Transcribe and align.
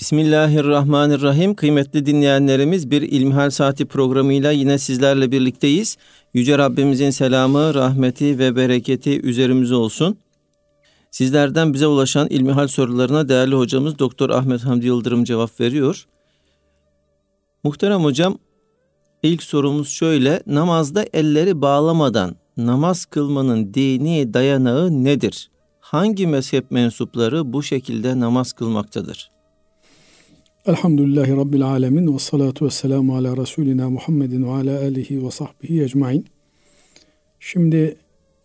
Bismillahirrahmanirrahim. 0.00 1.54
Kıymetli 1.54 2.06
dinleyenlerimiz 2.06 2.90
bir 2.90 3.02
İlmihal 3.02 3.50
Saati 3.50 3.86
programıyla 3.86 4.50
yine 4.50 4.78
sizlerle 4.78 5.32
birlikteyiz. 5.32 5.96
Yüce 6.34 6.58
Rabbimizin 6.58 7.10
selamı, 7.10 7.74
rahmeti 7.74 8.38
ve 8.38 8.56
bereketi 8.56 9.20
üzerimize 9.20 9.74
olsun. 9.74 10.18
Sizlerden 11.10 11.74
bize 11.74 11.86
ulaşan 11.86 12.28
İlmihal 12.30 12.68
sorularına 12.68 13.28
değerli 13.28 13.54
hocamız 13.54 13.98
Doktor 13.98 14.30
Ahmet 14.30 14.60
Hamdi 14.64 14.86
Yıldırım 14.86 15.24
cevap 15.24 15.60
veriyor. 15.60 16.06
Muhterem 17.64 18.04
hocam, 18.04 18.38
ilk 19.22 19.42
sorumuz 19.42 19.88
şöyle. 19.88 20.42
Namazda 20.46 21.04
elleri 21.12 21.62
bağlamadan 21.62 22.36
namaz 22.56 23.04
kılmanın 23.04 23.74
dini 23.74 24.34
dayanağı 24.34 25.04
nedir? 25.04 25.50
Hangi 25.80 26.26
mezhep 26.26 26.70
mensupları 26.70 27.52
bu 27.52 27.62
şekilde 27.62 28.20
namaz 28.20 28.52
kılmaktadır? 28.52 29.37
Elhamdülillahi 30.66 31.36
Rabbil 31.36 31.62
Alemin 31.62 32.14
ve 32.14 32.18
salatu 32.18 32.66
ve 32.66 32.70
selamu 32.70 33.16
ala 33.16 33.36
Resulina 33.36 33.90
Muhammedin 33.90 34.44
ve 34.44 34.50
ala 34.50 34.80
alihi 34.80 35.26
ve 35.26 35.30
sahbihi 35.30 35.82
ecmain. 35.82 36.26
Şimdi 37.40 37.96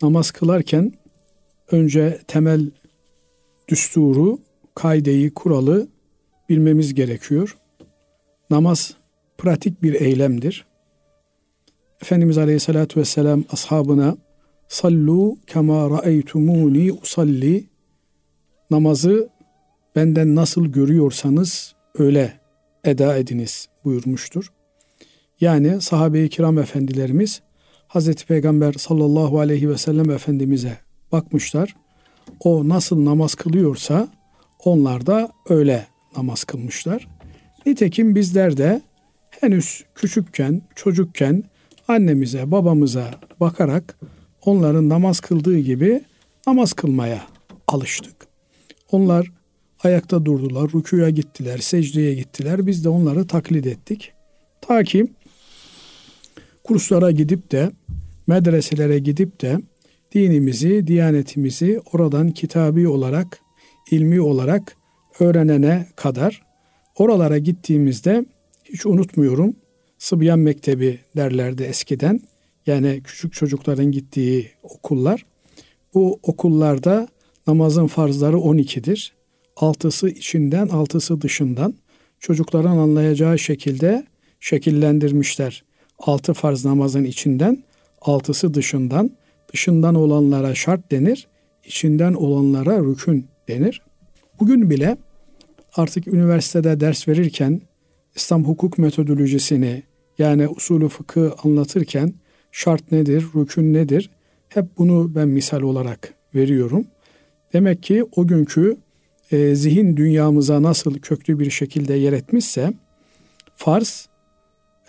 namaz 0.01 0.31
kılarken 0.31 0.93
önce 1.71 2.19
temel 2.27 2.71
düsturu, 3.67 4.39
kaideyi, 4.75 5.33
kuralı 5.33 5.87
bilmemiz 6.49 6.93
gerekiyor. 6.93 7.57
Namaz 8.49 8.93
pratik 9.37 9.83
bir 9.83 9.93
eylemdir. 9.93 10.65
Efendimiz 12.01 12.37
Aleyhisselatü 12.37 12.99
Vesselam 12.99 13.43
ashabına 13.51 14.17
sallu 14.67 15.37
kema 15.47 15.89
ra'eytumuni 15.89 16.91
usalli 16.91 17.65
namazı 18.71 19.29
benden 19.95 20.35
nasıl 20.35 20.65
görüyorsanız 20.65 21.75
öyle 21.97 22.39
eda 22.83 23.17
ediniz 23.17 23.67
buyurmuştur. 23.85 24.51
Yani 25.41 25.81
sahabe-i 25.81 26.29
kiram 26.29 26.59
efendilerimiz 26.59 27.41
Hazreti 27.87 28.25
Peygamber 28.25 28.73
sallallahu 28.73 29.39
aleyhi 29.39 29.69
ve 29.69 29.77
sellem 29.77 30.09
Efendimiz'e 30.09 30.77
bakmışlar. 31.11 31.75
O 32.39 32.69
nasıl 32.69 33.05
namaz 33.05 33.35
kılıyorsa 33.35 34.07
onlar 34.63 35.05
da 35.05 35.31
öyle 35.49 35.87
namaz 36.17 36.43
kılmışlar. 36.43 37.07
Nitekim 37.65 38.15
bizler 38.15 38.57
de 38.57 38.81
henüz 39.29 39.83
küçükken, 39.95 40.61
çocukken 40.75 41.43
annemize, 41.87 42.51
babamıza 42.51 43.11
bakarak 43.39 43.99
onların 44.45 44.89
namaz 44.89 45.19
kıldığı 45.19 45.59
gibi 45.59 46.01
namaz 46.47 46.73
kılmaya 46.73 47.21
alıştık. 47.67 48.15
Onlar 48.91 49.31
ayakta 49.83 50.25
durdular, 50.25 50.69
rükuya 50.75 51.09
gittiler, 51.09 51.57
secdeye 51.57 52.13
gittiler. 52.13 52.67
Biz 52.67 52.85
de 52.85 52.89
onları 52.89 53.27
taklit 53.27 53.67
ettik. 53.67 54.13
Ta 54.61 54.83
ki 54.83 55.07
kurslara 56.63 57.11
gidip 57.11 57.51
de, 57.51 57.71
medreselere 58.27 58.99
gidip 58.99 59.41
de 59.41 59.59
dinimizi, 60.15 60.87
diyanetimizi 60.87 61.81
oradan 61.93 62.31
kitabi 62.31 62.87
olarak, 62.87 63.39
ilmi 63.91 64.21
olarak 64.21 64.77
öğrenene 65.19 65.87
kadar 65.95 66.41
oralara 66.97 67.37
gittiğimizde 67.37 68.25
hiç 68.65 68.85
unutmuyorum. 68.85 69.55
Sıbyan 69.97 70.39
Mektebi 70.39 70.99
derlerdi 71.17 71.63
eskiden. 71.63 72.21
Yani 72.67 73.01
küçük 73.03 73.33
çocukların 73.33 73.91
gittiği 73.91 74.49
okullar. 74.63 75.25
Bu 75.93 76.19
okullarda 76.23 77.07
namazın 77.47 77.87
farzları 77.87 78.35
12'dir 78.37 79.13
altısı 79.55 80.09
içinden, 80.09 80.67
altısı 80.67 81.21
dışından 81.21 81.73
çocukların 82.19 82.77
anlayacağı 82.77 83.39
şekilde 83.39 84.05
şekillendirmişler. 84.39 85.63
Altı 85.99 86.33
farz 86.33 86.65
namazın 86.65 87.03
içinden, 87.03 87.63
altısı 88.01 88.53
dışından, 88.53 89.11
dışından 89.53 89.95
olanlara 89.95 90.55
şart 90.55 90.91
denir, 90.91 91.27
içinden 91.65 92.13
olanlara 92.13 92.79
rükün 92.79 93.27
denir. 93.47 93.81
Bugün 94.39 94.69
bile 94.69 94.97
artık 95.75 96.07
üniversitede 96.07 96.79
ders 96.79 97.07
verirken 97.07 97.61
İslam 98.15 98.45
hukuk 98.45 98.77
metodolojisini 98.77 99.83
yani 100.17 100.47
usulü 100.47 100.89
fıkı 100.89 101.33
anlatırken 101.43 102.13
şart 102.51 102.91
nedir, 102.91 103.25
rükün 103.35 103.73
nedir 103.73 104.09
hep 104.49 104.65
bunu 104.77 105.15
ben 105.15 105.27
misal 105.27 105.61
olarak 105.61 106.13
veriyorum. 106.35 106.85
Demek 107.53 107.83
ki 107.83 108.05
o 108.15 108.27
günkü 108.27 108.77
e, 109.33 109.55
zihin 109.55 109.97
dünyamıza 109.97 110.61
nasıl 110.61 110.99
köklü 110.99 111.39
bir 111.39 111.49
şekilde 111.49 111.93
yer 111.93 112.13
etmişse 112.13 112.73
farz 113.55 114.07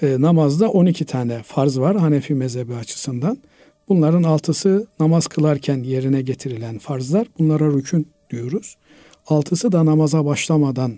e, 0.03 0.21
namazda 0.21 0.71
12 0.71 1.05
tane 1.05 1.43
farz 1.43 1.79
var 1.79 1.97
Hanefi 1.97 2.35
mezhebi 2.35 2.75
açısından. 2.75 3.39
Bunların 3.89 4.23
altısı 4.23 4.87
namaz 5.01 5.27
kılarken 5.27 5.83
yerine 5.83 6.23
getirilen 6.23 6.79
farzlar. 6.79 7.27
Bunlara 7.39 7.73
rükün 7.73 8.09
diyoruz. 8.31 8.77
Altısı 9.27 9.73
da 9.73 9.87
namaza 9.87 10.25
başlamadan 10.25 10.93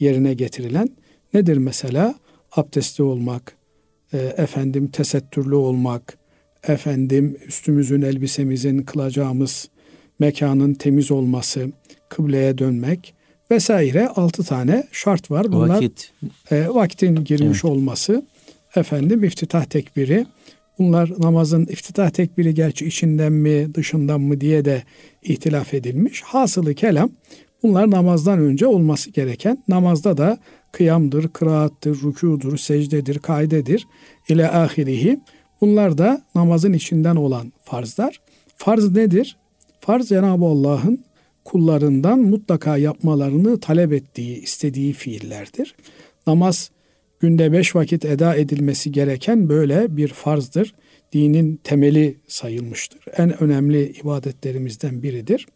yerine 0.00 0.34
getirilen 0.34 0.88
nedir 1.34 1.56
mesela? 1.56 2.14
Abdestli 2.52 3.04
olmak, 3.04 3.56
e, 4.12 4.18
efendim 4.18 4.88
tesettürlü 4.88 5.54
olmak, 5.54 6.18
efendim 6.68 7.36
üstümüzün 7.46 8.02
elbisemizin 8.02 8.82
kılacağımız 8.82 9.68
mekanın 10.18 10.74
temiz 10.74 11.10
olması, 11.10 11.70
kıbleye 12.10 12.58
dönmek 12.58 13.14
vesaire 13.50 14.08
altı 14.08 14.44
tane 14.44 14.86
şart 14.92 15.30
var. 15.30 15.52
Bunlar 15.52 15.76
Vakit. 15.76 16.12
e, 16.50 16.68
vaktin 16.68 17.24
girmiş 17.24 17.64
evet. 17.64 17.64
olması, 17.64 18.22
efendim 18.76 19.24
iftitah 19.24 19.64
tekbiri. 19.64 20.26
Bunlar 20.78 21.12
namazın 21.18 21.66
iftitah 21.66 22.10
tekbiri 22.10 22.54
gerçi 22.54 22.86
içinden 22.86 23.32
mi 23.32 23.74
dışından 23.74 24.20
mı 24.20 24.40
diye 24.40 24.64
de 24.64 24.82
ihtilaf 25.22 25.74
edilmiş. 25.74 26.22
Hasılı 26.22 26.74
kelam 26.74 27.10
bunlar 27.62 27.90
namazdan 27.90 28.38
önce 28.38 28.66
olması 28.66 29.10
gereken. 29.10 29.64
Namazda 29.68 30.16
da 30.16 30.38
kıyamdır, 30.72 31.28
kıraattır, 31.28 32.02
rükudur, 32.02 32.56
secdedir, 32.56 33.18
kaidedir 33.18 33.86
ile 34.28 34.50
ahirihi. 34.50 35.20
Bunlar 35.60 35.98
da 35.98 36.22
namazın 36.34 36.72
içinden 36.72 37.16
olan 37.16 37.52
farzlar. 37.64 38.20
Farz 38.56 38.92
nedir? 38.96 39.36
Farz 39.80 40.08
Cenab-ı 40.08 40.44
Allah'ın 40.44 41.04
kullarından 41.50 42.18
mutlaka 42.18 42.76
yapmalarını 42.76 43.60
talep 43.60 43.92
ettiği, 43.92 44.42
istediği 44.42 44.92
fiillerdir. 44.92 45.74
Namaz 46.26 46.70
günde 47.20 47.52
beş 47.52 47.76
vakit 47.76 48.04
eda 48.04 48.36
edilmesi 48.36 48.92
gereken 48.92 49.48
böyle 49.48 49.96
bir 49.96 50.08
farzdır. 50.08 50.74
Dinin 51.12 51.60
temeli 51.64 52.16
sayılmıştır. 52.26 53.00
En 53.16 53.42
önemli 53.42 53.92
ibadetlerimizden 53.92 55.02
biridir. 55.02 55.46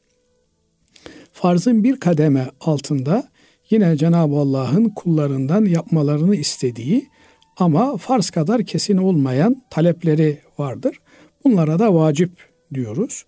Farzın 1.33 1.85
bir 1.85 2.01
kademe 2.01 2.51
altında 2.61 3.29
yine 3.71 3.97
Cenab-ı 3.97 4.37
Allah'ın 4.37 4.89
kullarından 4.89 5.65
yapmalarını 5.65 6.37
istediği 6.37 7.09
ama 7.57 7.97
farz 7.97 8.31
kadar 8.31 8.65
kesin 8.65 8.97
olmayan 8.97 9.63
talepleri 9.71 10.39
vardır. 10.59 10.97
Bunlara 11.45 11.79
da 11.79 11.95
vacip 11.95 12.31
diyoruz. 12.75 13.25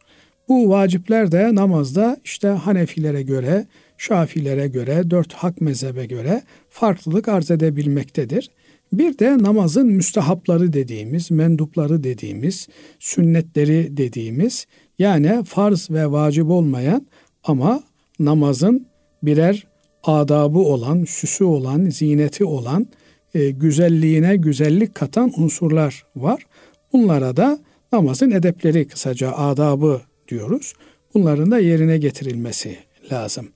Bu 0.48 0.68
vacipler 0.68 1.32
de 1.32 1.54
namazda 1.54 2.16
işte 2.24 2.48
Hanefilere 2.48 3.22
göre, 3.22 3.66
Şafilere 3.98 4.68
göre, 4.68 5.10
dört 5.10 5.32
hak 5.32 5.60
mezhebe 5.60 6.06
göre 6.06 6.42
farklılık 6.70 7.28
arz 7.28 7.50
edebilmektedir. 7.50 8.50
Bir 8.92 9.18
de 9.18 9.38
namazın 9.38 9.86
müstehapları 9.86 10.72
dediğimiz, 10.72 11.30
mendupları 11.30 12.04
dediğimiz, 12.04 12.68
sünnetleri 12.98 13.96
dediğimiz 13.96 14.66
yani 14.98 15.44
farz 15.44 15.90
ve 15.90 16.10
vacip 16.10 16.50
olmayan 16.50 17.06
ama 17.44 17.82
namazın 18.18 18.86
birer 19.22 19.66
adabı 20.04 20.58
olan, 20.58 21.04
süsü 21.04 21.44
olan, 21.44 21.90
zineti 21.90 22.44
olan, 22.44 22.86
e, 23.34 23.50
güzelliğine 23.50 24.36
güzellik 24.36 24.94
katan 24.94 25.32
unsurlar 25.36 26.06
var. 26.16 26.46
Bunlara 26.92 27.36
da 27.36 27.58
namazın 27.92 28.30
edepleri 28.30 28.88
kısaca 28.88 29.32
adabı 29.32 30.00
diyoruz. 30.28 30.74
Bunların 31.14 31.50
da 31.50 31.58
yerine 31.58 31.98
getirilmesi 31.98 32.78
lazım. 33.12 33.48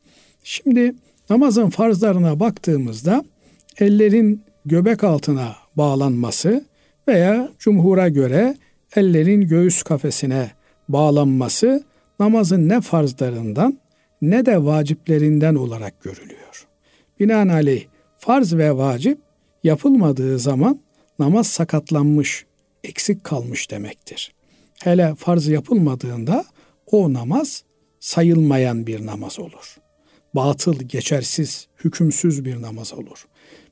Şimdi 0.45 0.95
namazın 1.31 1.71
farzlarına 1.71 2.41
baktığımızda 2.41 3.25
ellerin 3.79 4.45
göbek 4.65 5.05
altına 5.05 5.57
bağlanması 5.77 6.65
veya 7.09 7.51
cumhura 7.59 8.09
göre 8.09 8.57
ellerin 8.97 9.41
göğüs 9.41 9.83
kafesine 9.83 10.51
bağlanması 10.89 11.85
namazın 12.21 12.69
ne 12.69 12.81
farzlarından 12.81 13.79
ne 14.23 14.47
de 14.47 14.65
vaciplerinden 14.65 15.55
olarak 15.55 16.03
görülüyor. 16.03 16.67
Binaenaleyh 17.21 17.85
farz 18.19 18.55
ve 18.55 18.77
vacip 18.77 19.19
yapılmadığı 19.65 20.39
zaman 20.39 20.81
namaz 21.19 21.47
sakatlanmış, 21.47 22.47
eksik 22.85 23.25
kalmış 23.25 23.71
demektir. 23.71 24.33
Hele 24.85 25.15
farz 25.15 25.49
yapılmadığında 25.49 26.45
o 26.93 27.13
namaz 27.13 27.65
sayılmayan 28.01 28.87
bir 28.87 29.07
namaz 29.07 29.39
olur. 29.39 29.77
batıl, 30.35 30.75
geçersiz, 30.75 31.67
hükümsüz 31.85 32.45
bir 32.45 32.63
namaz 32.63 32.93
olur. 32.93 33.27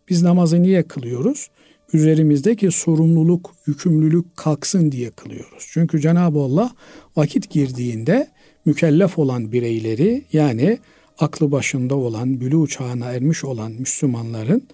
Biz 0.08 0.22
namazı 0.22 0.62
niye 0.62 0.82
kılıyoruz? 0.82 1.50
Üzerimizdeki 1.92 2.70
sorumluluk, 2.70 3.54
yükümlülük 3.66 4.36
kalksın 4.36 4.92
diye 4.92 5.10
kılıyoruz. 5.10 5.68
Çünkü 5.70 6.00
Cenab-ı 6.00 6.38
Allah 6.38 6.72
vakit 7.16 7.50
girdiğinde 7.50 8.28
mükellef 8.64 9.18
olan 9.18 9.52
bireyleri 9.52 10.24
yani 10.32 10.78
aklı 11.18 11.52
başında 11.52 11.96
olan, 11.96 12.40
bülü 12.40 12.68
çağına 12.68 13.12
ermiş 13.12 13.44
olan 13.44 13.72
Müslümanların 13.72 14.68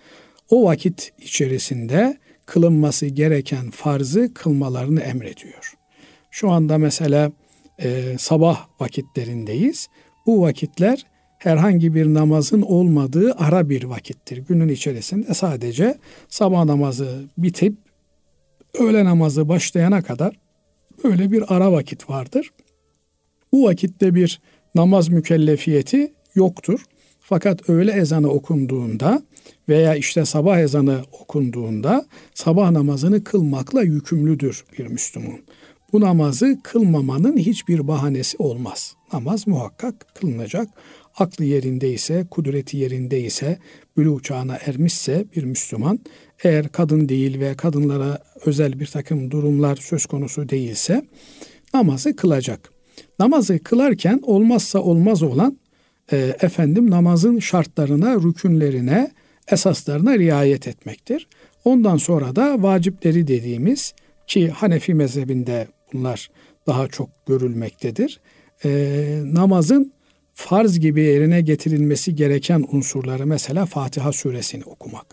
o 0.50 0.64
vakit 0.64 1.12
içerisinde 1.18 2.18
kılınması 2.46 3.06
gereken 3.06 3.70
farzı 3.70 4.34
kılmalarını 4.34 5.00
emrediyor. 5.00 5.74
Şu 6.30 6.50
anda 6.50 6.78
mesela 6.78 7.32
e, 7.82 8.16
sabah 8.18 8.66
vakitlerindeyiz. 8.80 9.88
Bu 10.26 10.42
vakitler 10.42 11.06
herhangi 11.38 11.94
bir 11.94 12.06
namazın 12.06 12.62
olmadığı 12.62 13.34
ara 13.38 13.68
bir 13.68 13.84
vakittir. 13.84 14.36
Günün 14.48 14.68
içerisinde 14.68 15.34
sadece 15.34 15.98
sabah 16.28 16.64
namazı 16.64 17.24
bitip 17.38 17.74
öğle 18.78 19.04
namazı 19.04 19.48
başlayana 19.48 20.02
kadar 20.02 20.38
böyle 21.04 21.32
bir 21.32 21.54
ara 21.54 21.72
vakit 21.72 22.10
vardır. 22.10 22.50
Bu 23.52 23.64
vakitte 23.64 24.14
bir 24.14 24.40
namaz 24.74 25.08
mükellefiyeti 25.08 26.12
yoktur. 26.34 26.84
Fakat 27.20 27.68
öğle 27.70 27.92
ezanı 27.92 28.28
okunduğunda 28.28 29.22
veya 29.68 29.94
işte 29.94 30.24
sabah 30.24 30.58
ezanı 30.58 31.02
okunduğunda 31.20 32.06
sabah 32.34 32.70
namazını 32.70 33.24
kılmakla 33.24 33.82
yükümlüdür 33.82 34.64
bir 34.78 34.86
Müslüman. 34.86 35.38
Bu 35.94 36.00
namazı 36.00 36.58
kılmamanın 36.62 37.36
hiçbir 37.36 37.88
bahanesi 37.88 38.36
olmaz. 38.38 38.94
Namaz 39.12 39.46
muhakkak 39.46 40.06
kılınacak. 40.14 40.68
Aklı 41.18 41.44
yerindeyse, 41.44 42.26
kudreti 42.30 42.76
yerindeyse, 42.76 43.58
bülü 43.96 44.22
çağına 44.22 44.58
ermişse 44.66 45.24
bir 45.36 45.44
Müslüman, 45.44 45.98
eğer 46.44 46.68
kadın 46.68 47.08
değil 47.08 47.40
ve 47.40 47.54
kadınlara 47.54 48.18
özel 48.46 48.80
bir 48.80 48.86
takım 48.86 49.30
durumlar 49.30 49.76
söz 49.76 50.06
konusu 50.06 50.48
değilse 50.48 51.04
namazı 51.74 52.16
kılacak. 52.16 52.70
Namazı 53.18 53.58
kılarken 53.58 54.20
olmazsa 54.22 54.78
olmaz 54.78 55.22
olan 55.22 55.58
e, 56.12 56.36
efendim 56.40 56.90
namazın 56.90 57.38
şartlarına, 57.38 58.14
rükünlerine, 58.14 59.10
esaslarına 59.48 60.18
riayet 60.18 60.68
etmektir. 60.68 61.28
Ondan 61.64 61.96
sonra 61.96 62.36
da 62.36 62.62
vacipleri 62.62 63.26
dediğimiz 63.26 63.94
ki 64.26 64.48
Hanefi 64.48 64.94
mezhebinde 64.94 65.68
bunlar 65.94 66.30
daha 66.66 66.88
çok 66.88 67.08
görülmektedir. 67.26 68.20
E, 68.64 68.70
namazın 69.24 69.92
farz 70.34 70.80
gibi 70.80 71.02
yerine 71.02 71.40
getirilmesi 71.40 72.14
gereken 72.14 72.64
unsurları 72.72 73.26
mesela 73.26 73.66
Fatiha 73.66 74.12
suresini 74.12 74.64
okumak. 74.64 75.06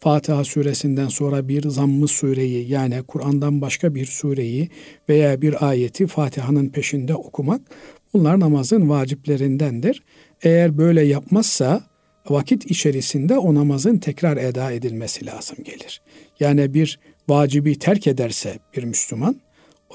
Fatiha 0.00 0.44
suresinden 0.44 1.08
sonra 1.08 1.48
bir 1.48 1.68
zammı 1.68 2.08
sureyi 2.08 2.70
yani 2.70 3.02
Kur'an'dan 3.02 3.60
başka 3.60 3.94
bir 3.94 4.06
sureyi 4.06 4.68
veya 5.08 5.42
bir 5.42 5.68
ayeti 5.68 6.06
Fatiha'nın 6.06 6.68
peşinde 6.68 7.14
okumak 7.14 7.60
bunlar 8.14 8.40
namazın 8.40 8.88
vaciplerindendir. 8.88 10.02
Eğer 10.42 10.78
böyle 10.78 11.02
yapmazsa 11.02 11.82
vakit 12.28 12.70
içerisinde 12.70 13.38
o 13.38 13.54
namazın 13.54 13.98
tekrar 13.98 14.36
eda 14.36 14.72
edilmesi 14.72 15.26
lazım 15.26 15.56
gelir. 15.64 16.00
Yani 16.40 16.74
bir 16.74 16.98
vacibi 17.28 17.78
terk 17.78 18.06
ederse 18.06 18.58
bir 18.76 18.84
Müslüman 18.84 19.36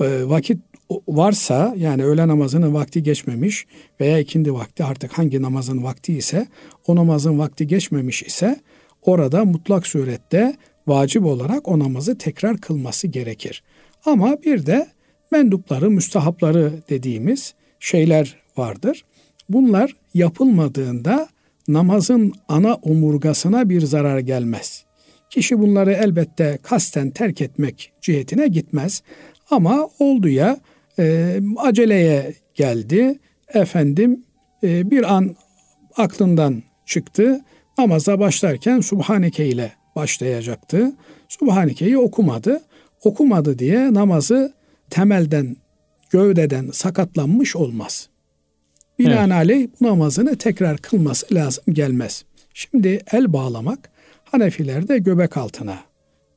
vakit 0.06 0.62
varsa 1.08 1.74
yani 1.78 2.04
öğle 2.04 2.28
namazının 2.28 2.74
vakti 2.74 3.04
geçmemiş 3.04 3.66
veya 4.02 4.20
ikindi 4.20 4.54
vakti 4.54 4.84
artık 4.84 5.18
hangi 5.18 5.42
namazın 5.42 5.84
vakti 5.84 6.14
ise 6.14 6.48
o 6.88 6.96
namazın 6.96 7.40
vakti 7.40 7.68
geçmemiş 7.68 8.24
ise 8.24 8.60
orada 9.02 9.46
mutlak 9.46 9.88
surette 9.88 10.56
vacip 10.88 11.26
olarak 11.26 11.68
o 11.68 11.80
namazı 11.80 12.18
tekrar 12.18 12.58
kılması 12.58 13.08
gerekir. 13.08 13.64
Ama 14.06 14.38
bir 14.46 14.66
de 14.66 14.88
mendupları, 15.32 15.90
müstahapları 15.90 16.74
dediğimiz 16.90 17.54
şeyler 17.80 18.36
vardır. 18.58 19.06
Bunlar 19.50 19.96
yapılmadığında 20.14 21.30
namazın 21.68 22.34
ana 22.48 22.74
omurgasına 22.74 23.70
bir 23.70 23.82
zarar 23.82 24.20
gelmez. 24.20 24.84
Kişi 25.30 25.60
bunları 25.60 25.92
elbette 25.92 26.60
kasten 26.64 27.10
terk 27.10 27.42
etmek 27.42 27.92
cihetine 28.02 28.48
gitmez. 28.48 29.04
Ama 29.52 29.90
oldu 30.00 30.28
ya 30.28 30.60
e, 31.00 31.40
aceleye 31.58 32.34
geldi. 32.54 33.20
Efendim 33.54 34.24
e, 34.64 34.92
bir 34.92 35.16
an 35.16 35.36
aklından 35.98 36.64
çıktı. 36.86 37.42
Namaza 37.78 38.20
başlarken 38.20 38.80
Subhaneke 38.80 39.48
ile 39.48 39.72
başlayacaktı. 39.96 40.92
Subhaneke'yi 41.28 41.98
okumadı. 41.98 42.62
Okumadı 43.04 43.60
diye 43.60 43.94
namazı 43.94 44.54
temelden, 44.90 45.58
gövdeden 46.10 46.70
sakatlanmış 46.72 47.56
olmaz. 47.56 48.10
Binaenaleyh 49.00 49.68
bu 49.82 49.88
namazını 49.88 50.38
tekrar 50.38 50.78
kılması 50.78 51.36
lazım 51.36 51.64
gelmez. 51.74 52.26
Şimdi 52.54 53.02
el 53.12 53.34
bağlamak 53.34 53.90
Hanefilerde 54.32 54.98
göbek 54.98 55.38
altına 55.38 55.80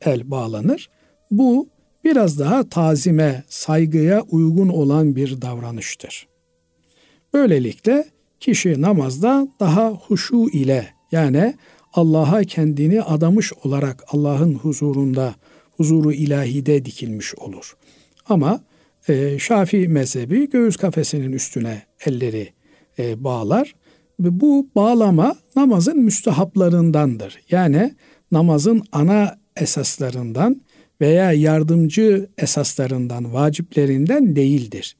el 0.00 0.30
bağlanır. 0.30 0.90
Bu 1.30 1.68
biraz 2.04 2.38
daha 2.38 2.68
tazime, 2.68 3.44
saygıya 3.48 4.20
uygun 4.20 4.68
olan 4.68 5.16
bir 5.16 5.42
davranıştır. 5.42 6.28
Böylelikle 7.34 8.04
kişi 8.40 8.82
namazda 8.82 9.48
daha 9.60 9.90
huşu 9.90 10.48
ile 10.52 10.88
yani 11.12 11.54
Allah'a 11.92 12.44
kendini 12.44 13.02
adamış 13.02 13.52
olarak 13.52 14.04
Allah'ın 14.08 14.54
huzurunda, 14.54 15.34
huzuru 15.76 16.12
ilahide 16.12 16.84
dikilmiş 16.84 17.34
olur. 17.34 17.76
Ama 18.28 18.60
e, 19.08 19.38
Şafii 19.38 19.88
mezhebi 19.88 20.50
göğüs 20.50 20.76
kafesinin 20.76 21.32
üstüne 21.32 21.82
elleri 22.06 22.52
e, 22.98 23.24
bağlar 23.24 23.74
bu 24.18 24.66
bağlama 24.74 25.36
namazın 25.56 25.98
müstehaplarındandır. 25.98 27.40
Yani 27.50 27.94
namazın 28.32 28.82
ana 28.92 29.38
esaslarından 29.56 30.62
veya 31.02 31.32
yardımcı 31.32 32.28
esaslarından, 32.38 33.34
vaciplerinden 33.34 34.36
değildir. 34.36 34.96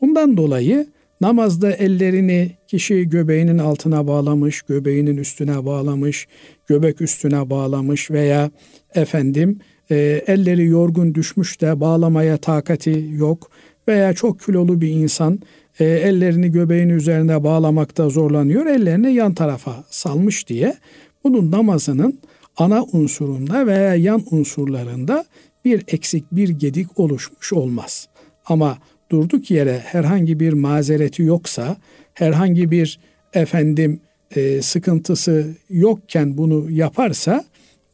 Bundan 0.00 0.36
dolayı 0.36 0.86
namazda 1.20 1.72
ellerini 1.72 2.50
kişi 2.66 3.08
göbeğinin 3.08 3.58
altına 3.58 4.06
bağlamış, 4.06 4.62
göbeğinin 4.62 5.16
üstüne 5.16 5.66
bağlamış, 5.66 6.26
göbek 6.66 7.00
üstüne 7.00 7.50
bağlamış 7.50 8.10
veya 8.10 8.50
efendim 8.94 9.58
e, 9.90 9.96
elleri 10.26 10.66
yorgun 10.66 11.14
düşmüş 11.14 11.60
de 11.60 11.80
bağlamaya 11.80 12.36
takati 12.36 13.06
yok 13.10 13.50
veya 13.88 14.12
çok 14.14 14.40
kilolu 14.40 14.80
bir 14.80 14.88
insan 14.88 15.40
e, 15.78 15.84
ellerini 15.84 16.52
göbeğin 16.52 16.88
üzerine 16.88 17.44
bağlamakta 17.44 18.08
zorlanıyor, 18.08 18.66
ellerini 18.66 19.14
yan 19.14 19.34
tarafa 19.34 19.84
salmış 19.90 20.48
diye 20.48 20.76
bunun 21.24 21.50
namazının 21.50 22.18
ana 22.56 22.84
unsurunda 22.92 23.66
veya 23.66 23.94
yan 23.94 24.24
unsurlarında 24.30 25.24
bir 25.64 25.84
eksik, 25.88 26.24
bir 26.32 26.48
gedik 26.48 26.98
oluşmuş 26.98 27.52
olmaz. 27.52 28.08
Ama 28.46 28.78
durduk 29.10 29.50
yere 29.50 29.78
herhangi 29.78 30.40
bir 30.40 30.52
mazereti 30.52 31.22
yoksa, 31.22 31.76
herhangi 32.14 32.70
bir 32.70 32.98
efendim 33.32 34.00
e, 34.36 34.62
sıkıntısı 34.62 35.54
yokken 35.70 36.36
bunu 36.36 36.70
yaparsa 36.70 37.44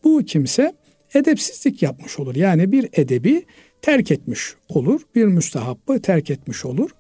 bu 0.05 0.25
kimse 0.25 0.73
edepsizlik 1.15 1.83
yapmış 1.83 2.19
olur. 2.19 2.35
Yani 2.35 2.73
bir 2.73 2.89
edebi 2.93 3.45
terk 3.83 4.11
etmiş 4.11 4.55
olur. 4.69 5.01
Bir 5.15 5.25
müstehabbı 5.25 6.03
terk 6.03 6.31
etmiş 6.31 6.65
olur. 6.65 6.91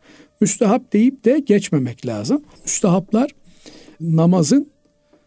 Müstehap 0.41 0.93
deyip 0.93 1.25
de 1.25 1.39
geçmemek 1.39 2.07
lazım. 2.07 2.45
Müstehaplar 2.65 3.31
namazın 4.01 4.71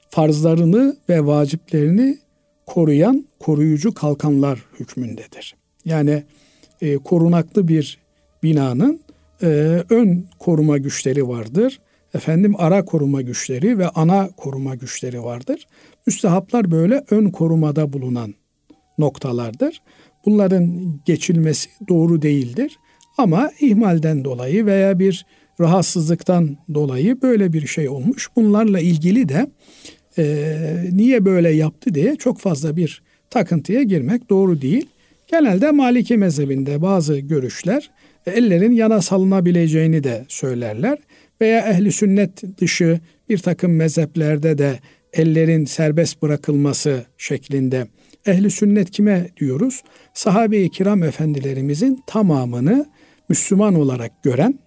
farzlarını 0.09 0.97
ve 1.09 1.25
vaciplerini 1.25 2.17
koruyan 2.65 3.25
koruyucu 3.39 3.93
kalkanlar 3.93 4.59
hükmündedir. 4.79 5.55
Yani 5.85 6.23
e, 6.81 6.95
korunaklı 6.97 7.67
bir 7.67 7.97
binanın 8.43 8.99
e, 9.41 9.47
ön 9.89 10.25
koruma 10.39 10.77
güçleri 10.77 11.27
vardır. 11.27 11.79
Efendim 12.13 12.55
ara 12.57 12.85
koruma 12.85 13.21
güçleri 13.21 13.77
ve 13.79 13.89
ana 13.89 14.29
koruma 14.37 14.75
güçleri 14.75 15.23
vardır. 15.23 15.67
Müstehaplar 16.07 16.71
böyle 16.71 17.03
ön 17.09 17.29
korumada 17.29 17.93
bulunan 17.93 18.33
noktalardır. 18.97 19.81
Bunların 20.25 20.93
geçilmesi 21.05 21.69
doğru 21.89 22.21
değildir. 22.21 22.79
Ama 23.17 23.51
ihmalden 23.59 24.23
dolayı 24.23 24.65
veya 24.65 24.99
bir 24.99 25.25
rahatsızlıktan 25.59 26.57
dolayı 26.73 27.21
böyle 27.21 27.53
bir 27.53 27.67
şey 27.67 27.89
olmuş. 27.89 28.29
Bunlarla 28.35 28.79
ilgili 28.79 29.29
de 29.29 29.47
e, 30.17 30.55
niye 30.91 31.25
böyle 31.25 31.49
yaptı 31.49 31.95
diye 31.95 32.15
çok 32.15 32.39
fazla 32.39 32.75
bir 32.75 33.01
takıntıya 33.29 33.83
girmek 33.83 34.29
doğru 34.29 34.61
değil. 34.61 34.85
Genelde 35.27 35.71
Maliki 35.71 36.17
mezhebinde 36.17 36.81
bazı 36.81 37.19
görüşler 37.19 37.89
ellerin 38.25 38.71
yana 38.71 39.01
salınabileceğini 39.01 40.03
de 40.03 40.25
söylerler 40.27 40.97
veya 41.41 41.59
ehli 41.59 41.91
sünnet 41.91 42.59
dışı 42.61 42.99
bir 43.29 43.37
takım 43.37 43.75
mezheplerde 43.75 44.57
de 44.57 44.79
ellerin 45.13 45.65
serbest 45.65 46.21
bırakılması 46.21 47.05
şeklinde. 47.17 47.87
Ehli 48.25 48.51
sünnet 48.51 48.91
kime 48.91 49.29
diyoruz? 49.37 49.83
Sahabe-i 50.13 50.69
kiram 50.69 51.03
efendilerimizin 51.03 52.03
tamamını 52.07 52.85
Müslüman 53.29 53.75
olarak 53.75 54.23
gören 54.23 54.59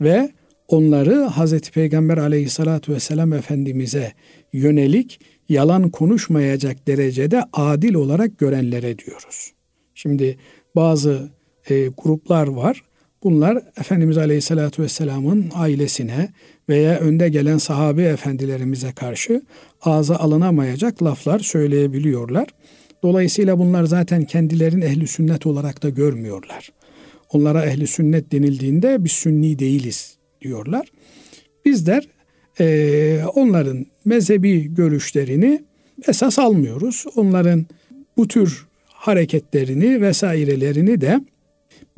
ve 0.00 0.30
onları 0.68 1.14
Hazreti 1.14 1.72
Peygamber 1.72 2.18
aleyhissalatü 2.18 2.92
vesselam 2.92 3.32
Efendimiz'e 3.32 4.12
yönelik 4.54 5.20
yalan 5.48 5.90
konuşmayacak 5.90 6.86
derecede 6.86 7.42
adil 7.52 7.94
olarak 7.94 8.38
görenlere 8.38 8.98
diyoruz. 8.98 9.52
Şimdi 9.94 10.38
bazı 10.76 11.28
e, 11.70 11.86
gruplar 11.86 12.46
var. 12.46 12.82
Bunlar 13.22 13.62
Efendimiz 13.80 14.18
Aleyhisselatü 14.18 14.82
Vesselam'ın 14.82 15.50
ailesine 15.54 16.28
veya 16.68 16.98
önde 16.98 17.28
gelen 17.28 17.58
sahabe 17.58 18.02
efendilerimize 18.02 18.92
karşı 18.92 19.42
ağza 19.82 20.16
alınamayacak 20.16 21.02
laflar 21.02 21.38
söyleyebiliyorlar. 21.38 22.48
Dolayısıyla 23.02 23.58
bunlar 23.58 23.84
zaten 23.84 24.24
kendilerini 24.24 24.84
ehli 24.84 25.06
sünnet 25.06 25.46
olarak 25.46 25.82
da 25.82 25.88
görmüyorlar. 25.88 26.72
Onlara 27.32 27.66
ehli 27.66 27.86
sünnet 27.86 28.32
denildiğinde 28.32 29.04
biz 29.04 29.12
sünni 29.12 29.58
değiliz 29.58 30.16
diyorlar. 30.42 30.88
Bizler 31.64 32.08
e, 32.60 33.24
onların 33.34 33.86
mezhebi 34.04 34.74
görüşlerini 34.74 35.64
esas 36.08 36.38
almıyoruz. 36.38 37.04
Onların 37.16 37.66
bu 38.16 38.28
tür 38.28 38.66
hareketlerini 38.88 40.00
vesairelerini 40.00 41.00
de 41.00 41.20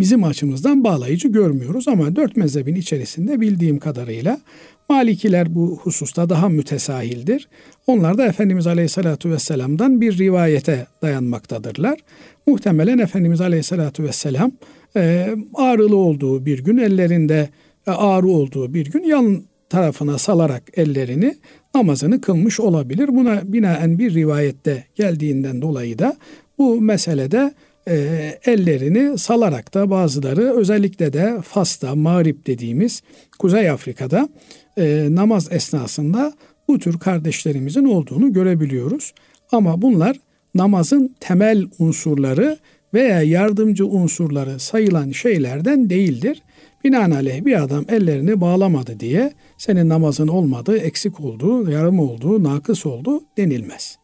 bizim 0.01 0.25
açımızdan 0.25 0.85
bağlayıcı 0.85 1.29
görmüyoruz 1.29 1.89
ama 1.89 2.17
dört 2.17 2.37
mezhebin 2.37 2.75
içerisinde 2.75 3.41
bildiğim 3.41 3.79
kadarıyla 3.79 4.41
Malikiler 4.89 5.55
bu 5.55 5.81
hususta 5.83 6.29
daha 6.29 6.49
mütesahildir. 6.49 7.49
Onlar 7.87 8.19
da 8.19 8.27
Efendimiz 8.27 8.67
Aleyhisselatü 8.67 9.31
Vesselam'dan 9.31 10.01
bir 10.01 10.19
rivayete 10.19 10.87
dayanmaktadırlar. 11.03 11.99
Muhtemelen 12.47 12.99
Efendimiz 12.99 13.41
Aleyhisselatü 13.41 14.05
Vesselam 14.05 14.53
e, 14.97 15.35
ağrılı 15.55 15.97
olduğu 15.97 16.47
bir 16.47 16.65
gün 16.65 16.77
ellerinde 16.77 17.49
e, 17.87 17.91
ağrı 17.91 18.29
olduğu 18.29 18.75
bir 18.75 18.87
gün 18.87 19.05
yan 19.05 19.43
tarafına 19.69 20.19
salarak 20.19 20.63
ellerini 20.77 21.37
namazını 21.77 22.21
kılmış 22.21 22.61
olabilir. 22.61 23.09
Buna 23.09 23.43
binaen 23.45 23.99
bir 23.99 24.15
rivayette 24.15 24.85
geldiğinden 24.95 25.63
dolayı 25.63 25.99
da 25.99 26.17
bu 26.59 26.81
meselede 26.81 27.55
e, 27.89 27.95
ellerini 28.45 29.19
salarak 29.19 29.75
da 29.75 29.91
bazıları 29.91 30.57
özellikle 30.57 31.13
de 31.13 31.39
Fas'ta, 31.43 31.95
Mağrip 31.95 32.47
dediğimiz 32.47 33.03
Kuzey 33.39 33.71
Afrika'da 33.71 34.29
e, 34.79 35.07
namaz 35.11 35.49
esnasında 35.53 36.33
bu 36.69 36.79
tür 36.79 36.99
kardeşlerimizin 36.99 37.85
olduğunu 37.85 38.33
görebiliyoruz. 38.33 39.13
Ama 39.53 39.83
bunlar 39.83 40.17
namazın 40.55 41.15
temel 41.21 41.67
unsurları 41.79 42.59
veya 42.95 43.23
yardımcı 43.23 43.87
unsurları 43.87 44.61
sayılan 44.61 45.11
şeylerden 45.11 45.91
değildir. 45.91 46.43
Binaenaleyh 46.87 47.45
bir 47.45 47.63
adam 47.63 47.85
ellerini 47.89 48.41
bağlamadı 48.41 49.01
diye 49.01 49.33
senin 49.59 49.89
namazın 49.89 50.29
olmadı, 50.29 50.79
eksik 50.79 51.21
olduğu, 51.21 51.71
yarım 51.71 51.99
olduğu, 52.01 52.45
nakıs 52.45 52.87
olduğu 52.87 53.21
denilmez. 53.37 53.99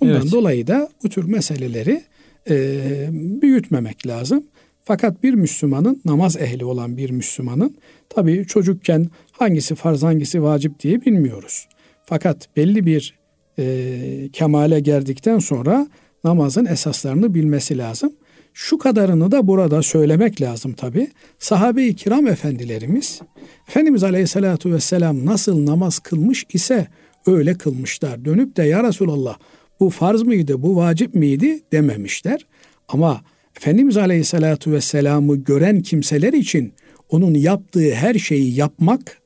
Bundan 0.00 0.22
evet. 0.22 0.32
dolayı 0.32 0.66
da 0.66 0.88
bu 1.04 1.08
tür 1.08 1.24
meseleleri 1.24 2.02
e, 2.50 3.08
büyütmemek 3.12 4.06
lazım. 4.06 4.44
Fakat 4.84 5.22
bir 5.22 5.34
Müslümanın, 5.34 6.00
namaz 6.04 6.36
ehli 6.36 6.64
olan 6.64 6.96
bir 6.96 7.10
Müslümanın, 7.10 7.76
tabii 8.08 8.46
çocukken 8.46 9.06
hangisi 9.32 9.74
farz 9.74 10.02
hangisi 10.02 10.42
vacip 10.42 10.80
diye 10.80 11.00
bilmiyoruz. 11.00 11.68
Fakat 12.04 12.48
belli 12.56 12.86
bir 12.86 13.18
e, 13.58 14.28
kemale 14.32 14.80
geldikten 14.80 15.38
sonra 15.38 15.88
namazın 16.24 16.66
esaslarını 16.66 17.34
bilmesi 17.34 17.78
lazım. 17.78 18.12
Şu 18.54 18.78
kadarını 18.78 19.30
da 19.30 19.46
burada 19.46 19.82
söylemek 19.82 20.40
lazım 20.40 20.72
tabi. 20.72 21.08
Sahabe-i 21.38 21.96
kiram 21.96 22.26
efendilerimiz, 22.26 23.20
Efendimiz 23.68 24.04
Aleyhisselatü 24.04 24.72
Vesselam 24.72 25.26
nasıl 25.26 25.66
namaz 25.66 25.98
kılmış 25.98 26.46
ise 26.52 26.86
öyle 27.26 27.54
kılmışlar. 27.54 28.24
Dönüp 28.24 28.56
de 28.56 28.62
ya 28.62 28.84
Resulallah 28.84 29.38
bu 29.80 29.90
farz 29.90 30.22
mıydı, 30.22 30.62
bu 30.62 30.76
vacip 30.76 31.14
miydi 31.14 31.60
dememişler. 31.72 32.46
Ama 32.88 33.20
Efendimiz 33.56 33.96
Aleyhisselatü 33.96 34.72
Vesselam'ı 34.72 35.36
gören 35.36 35.82
kimseler 35.82 36.32
için 36.32 36.72
onun 37.08 37.34
yaptığı 37.34 37.94
her 37.94 38.14
şeyi 38.14 38.54
yapmak 38.56 39.18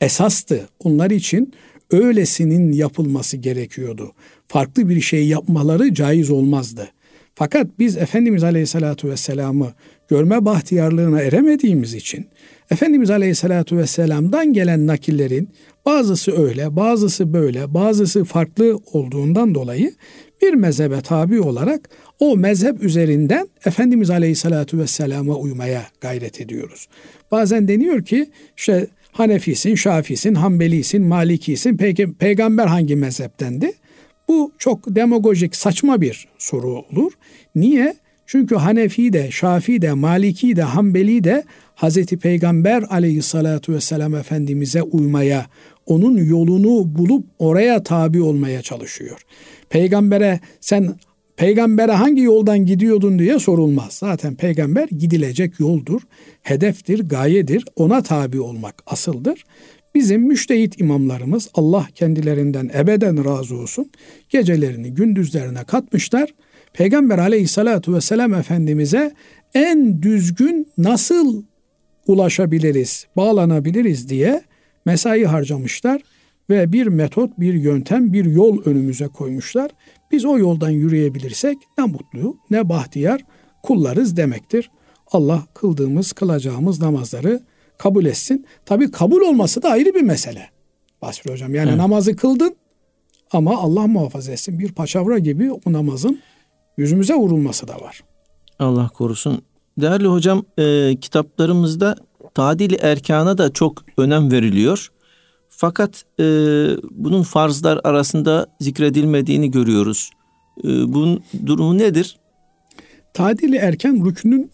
esastı. 0.00 0.68
Onlar 0.78 1.10
için 1.10 1.52
öylesinin 1.90 2.72
yapılması 2.72 3.36
gerekiyordu. 3.36 4.12
Farklı 4.48 4.88
bir 4.88 5.00
şey 5.00 5.26
yapmaları 5.26 5.94
caiz 5.94 6.30
olmazdı. 6.30 6.88
Fakat 7.40 7.66
biz 7.78 7.96
Efendimiz 7.96 8.44
Aleyhisselatü 8.44 9.10
Vesselam'ı 9.10 9.72
görme 10.08 10.44
bahtiyarlığına 10.44 11.20
eremediğimiz 11.20 11.94
için 11.94 12.26
Efendimiz 12.70 13.10
Aleyhisselatü 13.10 13.76
Vesselam'dan 13.76 14.52
gelen 14.52 14.86
nakillerin 14.86 15.48
bazısı 15.86 16.42
öyle, 16.42 16.76
bazısı 16.76 17.32
böyle, 17.32 17.74
bazısı 17.74 18.24
farklı 18.24 18.78
olduğundan 18.92 19.54
dolayı 19.54 19.92
bir 20.42 20.54
mezhebe 20.54 21.00
tabi 21.00 21.40
olarak 21.40 21.90
o 22.18 22.36
mezhep 22.36 22.82
üzerinden 22.82 23.48
Efendimiz 23.64 24.10
Aleyhisselatü 24.10 24.78
Vesselam'a 24.78 25.34
uymaya 25.34 25.86
gayret 26.00 26.40
ediyoruz. 26.40 26.88
Bazen 27.30 27.68
deniyor 27.68 28.04
ki 28.04 28.30
işte 28.56 28.86
Hanefisin, 29.12 29.74
Şafisin, 29.74 30.34
Hanbelisin, 30.34 31.02
Malikisin, 31.02 31.76
peki 31.76 32.12
peygamber 32.12 32.66
hangi 32.66 32.96
mezheptendi? 32.96 33.72
Bu 34.30 34.52
çok 34.58 34.96
demagojik, 34.96 35.56
saçma 35.56 36.00
bir 36.00 36.28
soru 36.38 36.68
olur. 36.68 37.12
Niye? 37.54 37.94
Çünkü 38.26 38.54
Hanefi 38.54 39.12
de, 39.12 39.30
Şafii 39.30 39.82
de, 39.82 39.92
Maliki 39.92 40.56
de, 40.56 40.62
Hanbeli 40.62 41.24
de 41.24 41.44
Hazreti 41.74 42.18
Peygamber 42.18 42.84
aleyhissalatu 42.90 43.72
vesselam 43.72 44.14
Efendimiz'e 44.14 44.82
uymaya, 44.82 45.46
onun 45.86 46.16
yolunu 46.16 46.98
bulup 46.98 47.26
oraya 47.38 47.82
tabi 47.82 48.22
olmaya 48.22 48.62
çalışıyor. 48.62 49.20
Peygambere 49.70 50.40
sen 50.60 50.94
peygambere 51.36 51.92
hangi 51.92 52.22
yoldan 52.22 52.66
gidiyordun 52.66 53.18
diye 53.18 53.38
sorulmaz. 53.38 53.92
Zaten 53.92 54.34
peygamber 54.34 54.88
gidilecek 54.88 55.60
yoldur, 55.60 56.00
hedeftir, 56.42 57.08
gayedir. 57.08 57.64
Ona 57.76 58.02
tabi 58.02 58.40
olmak 58.40 58.74
asıldır. 58.86 59.44
Bizim 59.94 60.22
müştehit 60.22 60.80
imamlarımız 60.80 61.48
Allah 61.54 61.88
kendilerinden 61.94 62.70
ebeden 62.74 63.24
razı 63.24 63.56
olsun 63.56 63.90
gecelerini 64.28 64.94
gündüzlerine 64.94 65.64
katmışlar. 65.64 66.34
Peygamber 66.72 67.18
aleyhissalatu 67.18 67.94
vesselam 67.94 68.34
Efendimiz'e 68.34 69.14
en 69.54 70.02
düzgün 70.02 70.66
nasıl 70.78 71.42
ulaşabiliriz, 72.06 73.06
bağlanabiliriz 73.16 74.08
diye 74.08 74.42
mesai 74.86 75.24
harcamışlar 75.24 76.02
ve 76.50 76.72
bir 76.72 76.86
metot, 76.86 77.40
bir 77.40 77.54
yöntem, 77.54 78.12
bir 78.12 78.24
yol 78.24 78.62
önümüze 78.64 79.06
koymuşlar. 79.06 79.70
Biz 80.12 80.24
o 80.24 80.38
yoldan 80.38 80.70
yürüyebilirsek 80.70 81.56
ne 81.78 81.84
mutlu, 81.84 82.36
ne 82.50 82.68
bahtiyar 82.68 83.24
kullarız 83.62 84.16
demektir. 84.16 84.70
Allah 85.12 85.46
kıldığımız, 85.54 86.12
kılacağımız 86.12 86.80
namazları 86.80 87.40
kabul 87.82 88.04
etsin. 88.04 88.46
Tabi 88.64 88.90
kabul 88.90 89.20
olması 89.20 89.62
da 89.62 89.70
ayrı 89.70 89.94
bir 89.94 90.02
mesele. 90.02 90.50
Basri 91.02 91.32
Hocam 91.32 91.54
yani 91.54 91.68
evet. 91.68 91.78
namazı 91.78 92.16
kıldın 92.16 92.56
ama 93.32 93.58
Allah 93.58 93.86
muhafaza 93.86 94.32
etsin 94.32 94.58
bir 94.58 94.72
paçavra 94.72 95.18
gibi 95.18 95.52
o 95.52 95.72
namazın 95.72 96.20
yüzümüze 96.76 97.14
vurulması 97.14 97.68
da 97.68 97.80
var. 97.80 98.04
Allah 98.58 98.88
korusun. 98.88 99.42
Değerli 99.78 100.06
hocam 100.06 100.44
e, 100.58 100.96
kitaplarımızda 101.00 101.96
tadil 102.34 102.76
erkana 102.80 103.38
da 103.38 103.52
çok 103.52 103.84
önem 103.96 104.32
veriliyor. 104.32 104.92
Fakat 105.48 106.04
e, 106.20 106.24
bunun 106.90 107.22
farzlar 107.22 107.80
arasında 107.84 108.46
zikredilmediğini 108.60 109.50
görüyoruz. 109.50 110.10
E, 110.64 110.68
bunun 110.68 111.22
durumu 111.46 111.78
nedir? 111.78 112.18
Tadili 113.14 113.56
erken 113.56 114.06
rükünün 114.06 114.50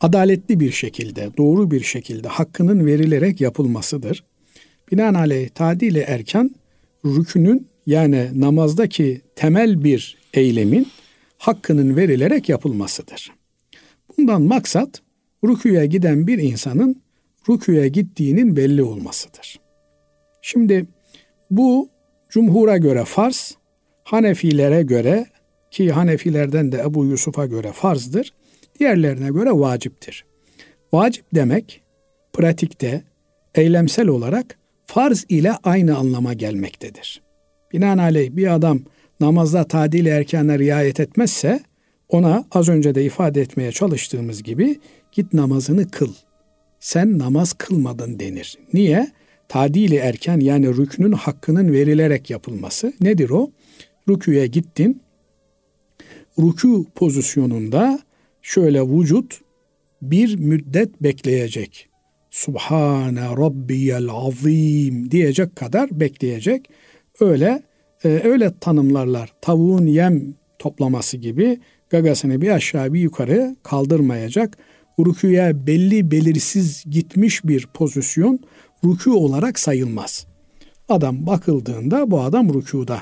adaletli 0.00 0.60
bir 0.60 0.70
şekilde, 0.70 1.30
doğru 1.36 1.70
bir 1.70 1.80
şekilde 1.80 2.28
hakkının 2.28 2.86
verilerek 2.86 3.40
yapılmasıdır. 3.40 4.24
Binaenaleyh 4.92 5.48
tadili 5.48 5.98
erken 5.98 6.50
rükünün 7.04 7.68
yani 7.86 8.30
namazdaki 8.34 9.20
temel 9.36 9.84
bir 9.84 10.18
eylemin 10.34 10.88
hakkının 11.38 11.96
verilerek 11.96 12.48
yapılmasıdır. 12.48 13.32
Bundan 14.18 14.42
maksat 14.42 15.02
rüküye 15.44 15.86
giden 15.86 16.26
bir 16.26 16.38
insanın 16.38 17.02
rüküye 17.48 17.88
gittiğinin 17.88 18.56
belli 18.56 18.82
olmasıdır. 18.82 19.60
Şimdi 20.42 20.86
bu 21.50 21.88
cumhura 22.30 22.76
göre 22.76 23.04
farz, 23.04 23.56
Hanefilere 24.04 24.82
göre 24.82 25.26
ki 25.70 25.92
Hanefilerden 25.92 26.72
de 26.72 26.78
Ebu 26.78 27.04
Yusuf'a 27.04 27.46
göre 27.46 27.72
farzdır, 27.72 28.32
diğerlerine 28.78 29.28
göre 29.28 29.50
vaciptir. 29.52 30.24
Vacip 30.92 31.24
demek 31.34 31.80
pratikte 32.32 33.02
eylemsel 33.54 34.08
olarak 34.08 34.58
farz 34.86 35.26
ile 35.28 35.52
aynı 35.52 35.96
anlama 35.96 36.32
gelmektedir. 36.32 37.22
Binaenaleyh 37.72 38.36
bir 38.36 38.54
adam 38.54 38.80
namazda 39.20 39.64
tadil 39.64 40.06
erkana 40.06 40.58
riayet 40.58 41.00
etmezse 41.00 41.60
ona 42.08 42.44
az 42.50 42.68
önce 42.68 42.94
de 42.94 43.04
ifade 43.04 43.40
etmeye 43.40 43.72
çalıştığımız 43.72 44.42
gibi 44.42 44.80
git 45.12 45.32
namazını 45.32 45.90
kıl. 45.90 46.12
Sen 46.80 47.18
namaz 47.18 47.52
kılmadın 47.52 48.18
denir. 48.18 48.58
Niye? 48.72 49.10
Tadili 49.48 49.96
erken 49.96 50.40
yani 50.40 50.76
rüknün 50.76 51.12
hakkının 51.12 51.72
verilerek 51.72 52.30
yapılması. 52.30 52.92
Nedir 53.00 53.30
o? 53.30 53.50
Rüküye 54.08 54.46
gittin. 54.46 55.02
Rükû 56.38 56.84
pozisyonunda 56.94 57.98
şöyle 58.46 58.82
vücut 58.82 59.40
bir 60.02 60.38
müddet 60.38 61.02
bekleyecek. 61.02 61.88
Subhane 62.30 63.20
Rabbiyel 63.20 64.08
Azim 64.10 65.10
diyecek 65.10 65.56
kadar 65.56 66.00
bekleyecek. 66.00 66.70
Öyle 67.20 67.62
e, 68.04 68.08
öyle 68.08 68.52
tanımlarlar. 68.60 69.32
Tavuğun 69.40 69.86
yem 69.86 70.34
toplaması 70.58 71.16
gibi 71.16 71.60
gagasını 71.90 72.40
bir 72.40 72.50
aşağı 72.50 72.92
bir 72.92 73.00
yukarı 73.00 73.56
kaldırmayacak. 73.62 74.58
Rüküye 74.98 75.66
belli 75.66 76.10
belirsiz 76.10 76.84
gitmiş 76.90 77.44
bir 77.44 77.66
pozisyon 77.74 78.40
rükû 78.84 79.10
olarak 79.10 79.58
sayılmaz. 79.58 80.26
Adam 80.88 81.26
bakıldığında 81.26 82.10
bu 82.10 82.20
adam 82.20 82.54
rükuda 82.54 83.00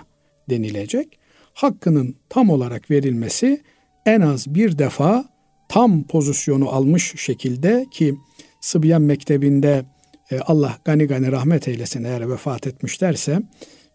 denilecek. 0.51 1.19
Hakkının 1.55 2.17
tam 2.29 2.51
olarak 2.51 2.91
verilmesi 2.91 3.63
en 4.07 4.21
az 4.21 4.55
bir 4.55 4.79
defa 4.79 5.34
tam 5.69 6.03
pozisyonu 6.03 6.69
almış 6.69 7.15
şekilde 7.17 7.87
ki 7.91 8.15
Sıbyan 8.61 9.03
Mektebi'nde 9.03 9.85
e, 10.31 10.39
Allah 10.39 10.79
gani 10.85 11.07
gani 11.07 11.33
rahmet 11.33 11.69
eylesin 11.69 12.05
eğer 12.05 12.31
vefat 12.31 12.67
etmişlerse 12.67 13.43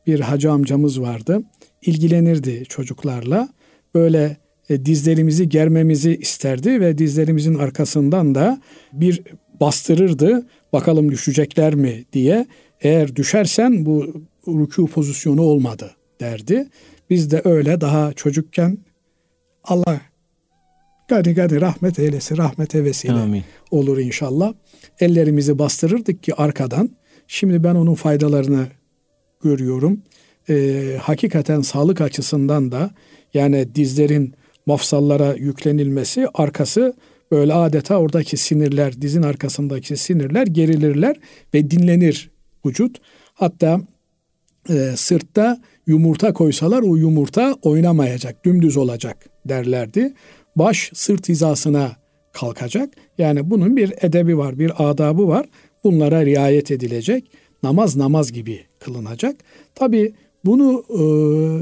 bir 0.08 0.20
hacı 0.20 0.52
amcamız 0.52 1.02
vardı. 1.02 1.42
İlgilenirdi 1.82 2.64
çocuklarla. 2.70 3.50
Böyle 3.96 4.38
e, 4.70 4.86
dizlerimizi 4.86 5.50
germemizi 5.50 6.16
isterdi 6.16 6.82
ve 6.82 6.98
dizlerimizin 6.98 7.56
arkasından 7.56 8.36
da 8.36 8.62
bir 8.94 9.24
bastırırdı. 9.60 10.48
Bakalım 10.74 11.12
düşecekler 11.12 11.76
mi 11.76 12.06
diye. 12.14 12.48
Eğer 12.82 13.16
düşersen 13.16 13.86
bu 13.86 14.24
rükû 14.48 14.88
pozisyonu 14.88 15.42
olmadı 15.42 15.92
derdi. 16.20 16.70
Biz 17.10 17.32
de 17.32 17.42
öyle 17.46 17.82
daha 17.82 18.14
çocukken 18.14 18.78
Allah 19.64 20.02
gani 21.10 21.34
gani 21.34 21.62
rahmet 21.62 22.00
eylesin, 22.00 22.38
rahmete 22.38 22.84
vesile 22.84 23.12
Amin. 23.12 23.44
olur 23.72 23.98
inşallah. 23.98 24.54
Ellerimizi 25.00 25.60
bastırırdık 25.60 26.24
ki 26.24 26.36
arkadan. 26.36 26.90
Şimdi 27.28 27.64
ben 27.64 27.76
onun 27.76 27.94
faydalarını 27.94 28.68
görüyorum. 29.44 30.02
Ee, 30.50 30.98
hakikaten 31.02 31.62
sağlık 31.62 32.02
açısından 32.02 32.72
da 32.72 32.92
yani 33.34 33.76
dizlerin 33.76 34.34
mafsallara 34.66 35.34
yüklenilmesi 35.34 36.28
arkası 36.34 36.94
böyle 37.32 37.54
adeta 37.54 37.98
oradaki 37.98 38.38
sinirler, 38.38 39.02
dizin 39.02 39.22
arkasındaki 39.22 39.98
sinirler 39.98 40.48
gerilirler 40.48 41.16
ve 41.54 41.72
dinlenir 41.72 42.32
vücut. 42.66 42.98
Hatta 43.34 43.82
e, 44.70 44.94
sırtta 44.96 45.62
yumurta 45.88 46.34
koysalar 46.34 46.82
o 46.82 46.96
yumurta 46.96 47.56
oynamayacak, 47.62 48.46
dümdüz 48.46 48.78
olacak 48.78 49.26
derlerdi. 49.46 50.14
Baş 50.60 50.92
sırt 50.94 51.30
hizasına 51.30 51.92
kalkacak. 52.32 52.90
Yani 53.18 53.50
bunun 53.50 53.78
bir 53.78 53.94
edebi 54.02 54.38
var, 54.38 54.60
bir 54.60 54.90
adabı 54.90 55.28
var. 55.28 55.46
Bunlara 55.84 56.26
riayet 56.26 56.72
edilecek. 56.72 57.32
Namaz 57.64 57.96
namaz 57.96 58.32
gibi 58.32 58.60
kılınacak. 58.80 59.36
Tabi 59.76 60.14
bunu 60.46 60.84
e, 60.90 61.02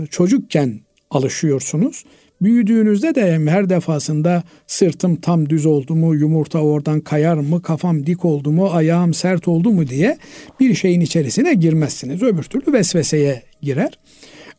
çocukken 0.08 0.80
alışıyorsunuz. 1.10 2.06
Büyüdüğünüzde 2.42 3.16
de 3.16 3.40
her 3.52 3.70
defasında 3.70 4.44
sırtım 4.68 5.16
tam 5.16 5.50
düz 5.50 5.66
oldu 5.66 5.96
mu, 5.96 6.16
yumurta 6.16 6.60
oradan 6.60 7.00
kayar 7.00 7.38
mı, 7.38 7.62
kafam 7.62 8.06
dik 8.06 8.26
oldu 8.26 8.52
mu, 8.52 8.70
ayağım 8.72 9.14
sert 9.14 9.48
oldu 9.48 9.72
mu 9.72 9.88
diye 9.88 10.18
bir 10.60 10.76
şeyin 10.76 11.02
içerisine 11.02 11.54
girmezsiniz. 11.54 12.24
Öbür 12.24 12.44
türlü 12.44 12.74
vesveseye 12.74 13.44
girer. 13.62 14.00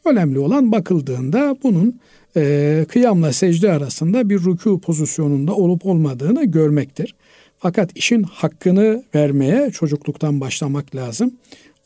Önemli 0.04 0.38
olan 0.38 0.72
bakıldığında 0.72 1.56
bunun 1.62 2.00
e, 2.38 2.84
kıyamla 2.88 3.32
secde 3.32 3.72
arasında 3.72 4.28
bir 4.28 4.38
rükû 4.38 4.80
pozisyonunda 4.80 5.54
olup 5.54 5.86
olmadığını 5.86 6.44
görmektir. 6.44 7.14
Fakat 7.58 7.96
işin 7.96 8.22
hakkını 8.22 9.04
vermeye 9.14 9.70
çocukluktan 9.70 10.40
başlamak 10.40 10.94
lazım. 10.94 11.34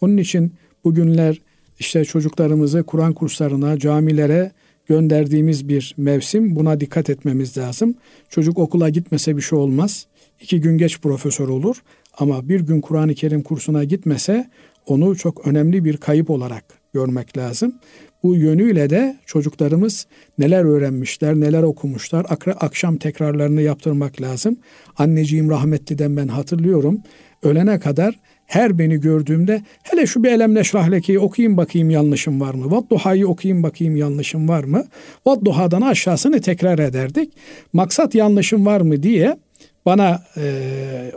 Onun 0.01 0.17
için 0.17 0.53
bugünler 0.85 1.41
işte 1.79 2.05
çocuklarımızı 2.05 2.83
Kur'an 2.83 3.13
kurslarına, 3.13 3.79
camilere 3.79 4.53
gönderdiğimiz 4.87 5.69
bir 5.69 5.95
mevsim. 5.97 6.57
Buna 6.57 6.81
dikkat 6.81 7.11
etmemiz 7.11 7.59
lazım. 7.59 7.95
Çocuk 8.29 8.59
okula 8.59 8.89
gitmese 8.89 9.37
bir 9.37 9.43
şey 9.43 9.59
olmaz. 9.59 10.07
İki 10.41 10.61
gün 10.61 10.79
geç 10.79 11.01
profesör 11.01 11.49
olur. 11.49 11.77
Ama 12.19 12.49
bir 12.49 12.61
gün 12.61 12.81
Kur'an-ı 12.81 13.15
Kerim 13.15 13.43
kursuna 13.43 13.85
gitmese 13.85 14.51
onu 14.87 15.17
çok 15.17 15.47
önemli 15.47 15.85
bir 15.85 15.97
kayıp 15.97 16.31
olarak 16.31 16.65
görmek 16.95 17.37
lazım. 17.37 17.75
Bu 18.23 18.37
yönüyle 18.37 18.91
de 18.91 19.17
çocuklarımız 19.27 20.07
neler 20.39 20.65
öğrenmişler, 20.65 21.35
neler 21.35 21.63
okumuşlar, 21.63 22.27
akşam 22.61 22.97
tekrarlarını 22.97 23.63
yaptırmak 23.63 24.21
lazım. 24.21 24.57
Anneciğim 24.99 25.51
rahmetliden 25.51 26.17
ben 26.17 26.29
hatırlıyorum. 26.29 27.03
Ölene 27.43 27.81
kadar 27.81 28.19
her 28.47 28.79
beni 28.79 29.01
gördüğümde 29.01 29.63
hele 29.83 30.07
şu 30.07 30.25
bir 30.25 30.33
elem 30.33 30.55
neşrahlekiyi 30.55 31.19
okuyayım 31.19 31.57
bakayım 31.57 31.91
yanlışım 31.91 32.41
var 32.41 32.55
mı? 32.55 32.71
Vadduha'yı 32.71 33.29
okuyayım 33.29 33.63
bakayım 33.63 33.97
yanlışım 33.97 34.49
var 34.49 34.65
mı? 34.65 34.85
Vadduha'dan 35.27 35.81
aşağısını 35.81 36.41
tekrar 36.41 36.79
ederdik. 36.79 37.33
Maksat 37.73 38.15
yanlışım 38.15 38.67
var 38.67 38.81
mı 38.81 39.03
diye 39.03 39.37
bana 39.87 40.23
e, 40.37 41.13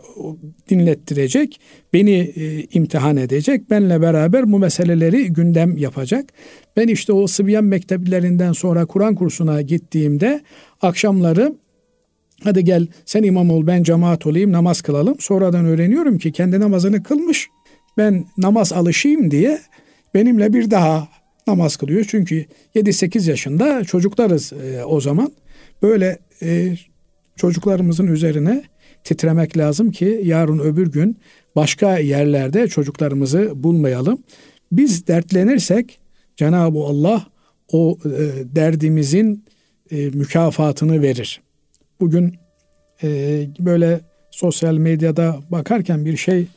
dinlettirecek, 0.69 1.59
beni 1.93 2.11
e, 2.11 2.63
imtihan 2.63 3.17
edecek, 3.17 3.69
benle 3.69 4.01
beraber 4.01 4.51
bu 4.51 4.59
meseleleri 4.59 5.33
gündem 5.33 5.77
yapacak. 5.77 6.25
Ben 6.77 6.87
işte 6.87 7.13
o 7.13 7.27
Sıbyan 7.27 7.63
mekteplerinden 7.63 8.51
sonra 8.51 8.85
Kur'an 8.85 9.15
kursuna 9.15 9.61
gittiğimde 9.61 10.41
akşamları 10.81 11.55
Hadi 12.43 12.63
gel 12.63 12.87
sen 13.05 13.23
imam 13.23 13.49
ol 13.49 13.67
ben 13.67 13.83
cemaat 13.83 14.25
olayım 14.25 14.51
namaz 14.51 14.81
kılalım. 14.81 15.15
Sonradan 15.19 15.65
öğreniyorum 15.65 16.17
ki 16.17 16.31
kendi 16.31 16.59
namazını 16.59 17.03
kılmış. 17.03 17.49
Ben 17.97 18.25
namaz 18.37 18.73
alışayım 18.73 19.31
diye 19.31 19.59
benimle 20.13 20.53
bir 20.53 20.71
daha 20.71 21.07
namaz 21.47 21.77
kılıyor. 21.77 22.05
Çünkü 22.09 22.45
7-8 22.75 23.29
yaşında 23.29 23.83
çocuklarız 23.83 24.53
e, 24.53 24.85
o 24.85 25.01
zaman. 25.01 25.31
Böyle 25.81 26.19
e, 26.41 26.73
çocuklarımızın 27.35 28.07
üzerine 28.07 28.63
titremek 29.03 29.57
lazım 29.57 29.91
ki 29.91 30.21
yarın 30.23 30.59
öbür 30.59 30.91
gün 30.91 31.17
başka 31.55 31.97
yerlerde 31.97 32.67
çocuklarımızı 32.67 33.63
bulmayalım. 33.63 34.23
Biz 34.71 35.07
dertlenirsek 35.07 35.99
Cenab-ı 36.35 36.79
Allah 36.79 37.27
o 37.71 37.97
e, 38.05 38.55
derdimizin 38.55 39.45
e, 39.91 40.09
mükafatını 40.09 41.01
verir. 41.01 41.41
Bugün 41.99 42.35
e, 43.03 43.41
böyle 43.59 44.01
sosyal 44.31 44.77
medyada 44.77 45.39
bakarken 45.49 46.05
bir 46.05 46.17
şey 46.17 46.47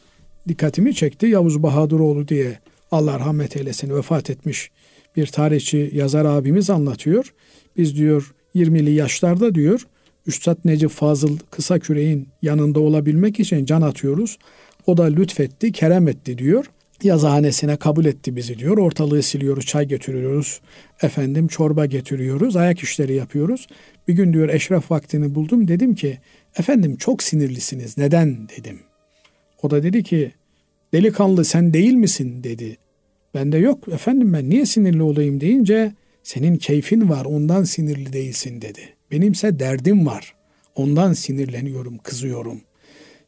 dikkatimi 0.49 0.95
çekti. 0.95 1.27
Yavuz 1.27 1.62
Bahaduroğlu 1.62 2.29
diye 2.29 2.59
Allah 2.91 3.19
rahmet 3.19 3.57
eylesin 3.57 3.97
vefat 3.97 4.31
etmiş 4.31 4.71
bir 5.17 5.27
tarihçi 5.27 5.91
yazar 5.95 6.25
abimiz 6.25 6.71
anlatıyor. 6.71 7.35
Biz 7.77 7.97
diyor 7.97 8.35
20'li 8.55 8.91
yaşlarda 8.91 9.55
diyor 9.55 9.87
Üstad 10.29 10.57
Necip 10.64 10.91
Fazıl 10.91 11.38
Kısa 11.51 11.79
Küreğin 11.79 12.29
yanında 12.43 12.81
olabilmek 12.81 13.41
için 13.41 13.64
can 13.64 13.83
atıyoruz. 13.83 14.38
O 14.87 14.97
da 14.97 15.05
lütfetti, 15.05 15.73
kerem 15.73 16.09
etti 16.09 16.38
diyor 16.38 16.64
yazıhanesine 17.03 17.77
kabul 17.77 18.05
etti 18.05 18.37
bizi 18.37 18.59
diyor. 18.59 18.79
Ortalığı 18.79 19.23
siliyoruz, 19.23 19.67
çay 19.67 19.88
getiriyoruz, 19.88 20.61
efendim 21.03 21.49
çorba 21.49 21.87
getiriyoruz, 21.87 22.57
ayak 22.57 22.79
işleri 22.79 23.14
yapıyoruz. 23.14 23.67
Bir 24.09 24.12
gün 24.12 24.33
diyor 24.33 24.49
eşref 24.49 24.91
vaktini 24.91 25.35
buldum. 25.35 25.69
Dedim 25.69 25.95
ki 25.95 26.19
efendim 26.59 26.97
çok 26.97 27.23
sinirlisiniz. 27.23 27.99
Neden 27.99 28.49
dedim. 28.49 28.81
O 29.62 29.71
da 29.71 29.83
dedi 29.83 30.03
ki 30.03 30.33
delikanlı 30.93 31.45
sen 31.45 31.75
değil 31.75 31.95
misin 31.95 32.45
dedi. 32.45 32.77
Ben 33.35 33.53
de 33.53 33.59
yok 33.59 33.88
efendim 33.88 34.33
ben 34.33 34.51
niye 34.51 34.67
sinirli 34.67 35.03
olayım 35.03 35.41
deyince 35.41 35.93
senin 36.23 36.57
keyfin 36.57 37.09
var 37.09 37.25
ondan 37.25 37.64
sinirli 37.64 38.12
değilsin 38.12 38.62
dedi. 38.62 38.98
Benimse 39.11 39.59
derdim 39.59 40.07
var. 40.07 40.35
Ondan 40.75 41.12
sinirleniyorum, 41.12 41.99
kızıyorum. 41.99 42.61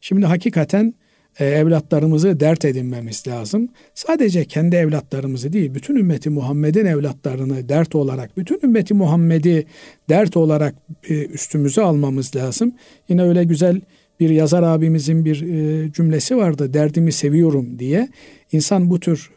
Şimdi 0.01 0.25
hakikaten 0.25 0.93
e, 1.39 1.45
evlatlarımızı 1.45 2.39
dert 2.39 2.65
edinmemiz 2.65 3.27
lazım. 3.27 3.69
Sadece 3.95 4.45
kendi 4.45 4.75
evlatlarımızı 4.75 5.53
değil, 5.53 5.73
bütün 5.73 5.95
ümmeti 5.95 6.29
Muhammed'in 6.29 6.85
evlatlarını 6.85 7.69
dert 7.69 7.95
olarak, 7.95 8.37
bütün 8.37 8.59
ümmeti 8.63 8.93
Muhammed'i 8.93 9.65
dert 10.09 10.37
olarak 10.37 10.75
e, 11.09 11.25
üstümüze 11.25 11.81
almamız 11.81 12.35
lazım. 12.35 12.75
Yine 13.09 13.23
öyle 13.23 13.43
güzel 13.43 13.81
Bir 14.19 14.29
yazar 14.29 14.63
abimizin 14.63 15.25
bir 15.25 15.41
e, 15.41 15.91
cümlesi 15.91 16.37
vardı. 16.37 16.73
Derdimi 16.73 17.11
seviyorum 17.11 17.79
diye. 17.79 18.09
İnsan 18.51 18.89
bu 18.89 18.99
tür 18.99 19.31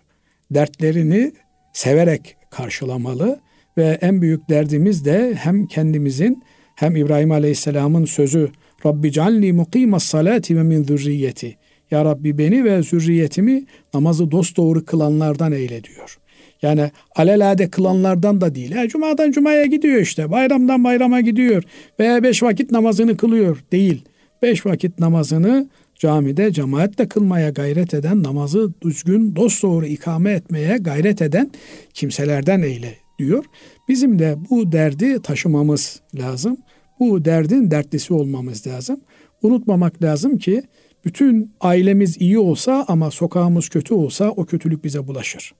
dertlerini 0.50 1.33
severek 1.72 2.37
karşılamalı 2.50 3.40
ve 3.76 3.98
en 4.00 4.22
büyük 4.22 4.48
derdimiz 4.48 5.04
de 5.04 5.34
hem 5.34 5.66
kendimizin 5.66 6.42
hem 6.74 6.96
İbrahim 6.96 7.30
Aleyhisselam'ın 7.30 8.04
sözü 8.04 8.48
Rabbi 8.87 9.12
cealni 9.12 9.52
mukimas 9.52 10.04
salati 10.04 10.56
ve 10.56 10.62
min 10.62 10.84
zürriyeti. 10.84 11.56
Ya 11.90 12.04
Rabbi 12.04 12.38
beni 12.38 12.64
ve 12.64 12.82
zürriyetimi 12.82 13.64
namazı 13.94 14.30
dosdoğru 14.30 14.84
kılanlardan 14.84 15.52
eyle 15.52 15.84
diyor. 15.84 16.18
Yani 16.62 16.90
alelade 17.16 17.70
kılanlardan 17.70 18.40
da 18.40 18.54
değil. 18.54 18.76
E, 18.76 18.88
cumadan 18.88 19.30
cumaya 19.30 19.64
gidiyor 19.64 20.00
işte. 20.00 20.30
Bayramdan 20.30 20.84
bayrama 20.84 21.20
gidiyor. 21.20 21.62
Veya 22.00 22.22
beş 22.22 22.42
vakit 22.42 22.70
namazını 22.70 23.16
kılıyor. 23.16 23.64
Değil. 23.72 24.04
Beş 24.42 24.66
vakit 24.66 24.98
namazını 24.98 25.68
camide 25.94 26.52
cemaatle 26.52 27.08
kılmaya 27.08 27.50
gayret 27.50 27.94
eden, 27.94 28.22
namazı 28.22 28.72
düzgün, 28.82 29.37
dosdoğru 29.37 29.87
ikame 29.87 30.32
etmeye 30.32 30.76
gayret 30.76 31.22
eden 31.22 31.50
kimselerden 31.94 32.62
eyle 32.62 33.03
diyor. 33.18 33.44
Bizim 33.88 34.18
de 34.18 34.37
bu 34.50 34.72
derdi 34.72 35.22
taşımamız 35.22 36.00
lazım. 36.14 36.57
Bu 37.00 37.24
derdin 37.24 37.70
dertlisi 37.70 38.14
olmamız 38.14 38.66
lazım. 38.66 39.00
Unutmamak 39.42 40.03
lazım 40.03 40.38
ki 40.38 40.62
bütün 41.05 41.53
ailemiz 41.61 42.20
iyi 42.20 42.38
olsa 42.38 42.85
ama 42.88 43.11
sokağımız 43.11 43.68
kötü 43.68 43.94
olsa 43.94 44.31
o 44.31 44.44
kötülük 44.44 44.85
bize 44.85 45.07
bulaşır. 45.07 45.55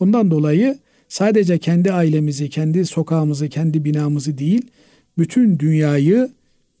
Bundan 0.00 0.30
dolayı 0.30 0.78
sadece 1.08 1.58
kendi 1.58 1.92
ailemizi, 1.92 2.50
kendi 2.50 2.86
sokağımızı, 2.86 3.48
kendi 3.48 3.84
binamızı 3.84 4.38
değil, 4.38 4.70
bütün 5.18 5.58
dünyayı 5.58 6.30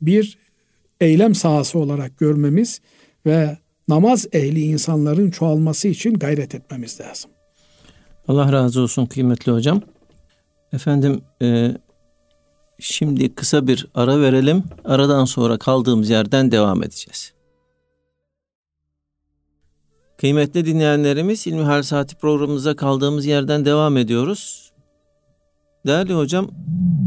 bir 0.02 0.38
eylem 1.00 1.34
sahası 1.34 1.78
olarak 1.78 2.18
görmemiz 2.18 2.80
ve 3.26 3.58
namaz 3.88 4.26
ehli 4.32 4.60
insanların 4.60 5.30
çoğalması 5.30 5.88
için 5.88 6.14
gayret 6.14 6.54
etmemiz 6.54 7.00
lazım. 7.00 7.30
Allah 8.28 8.52
razı 8.52 8.80
olsun 8.80 9.06
kıymetli 9.06 9.52
hocam. 9.52 9.82
Efendim 10.72 11.22
e, 11.42 11.76
şimdi 12.78 13.34
kısa 13.34 13.66
bir 13.66 13.86
ara 13.94 14.20
verelim. 14.20 14.64
Aradan 14.84 15.24
sonra 15.24 15.58
kaldığımız 15.58 16.10
yerden 16.10 16.50
devam 16.50 16.82
edeceğiz. 16.82 17.32
Kıymetli 20.18 20.66
dinleyenlerimiz 20.66 21.46
İlmi 21.46 21.64
Her 21.64 21.82
Saati 21.82 22.16
programımıza 22.16 22.76
kaldığımız 22.76 23.26
yerden 23.26 23.64
devam 23.64 23.96
ediyoruz. 23.96 24.72
Değerli 25.86 26.14
hocam 26.14 26.50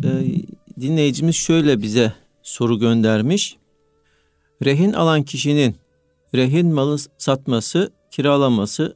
e, 0.04 0.10
dinleyicimiz 0.82 1.36
şöyle 1.36 1.82
bize 1.82 2.14
soru 2.44 2.80
göndermiş. 2.80 3.58
Rehin 4.66 4.94
alan 4.94 5.24
kişinin 5.24 5.76
rehin 6.36 6.74
malı 6.74 6.98
satması, 7.18 7.92
kiralaması, 8.12 8.96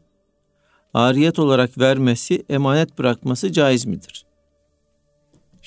ariyet 0.93 1.39
olarak 1.39 1.77
vermesi, 1.77 2.45
emanet 2.49 2.99
bırakması 2.99 3.51
caiz 3.51 3.85
midir? 3.85 4.24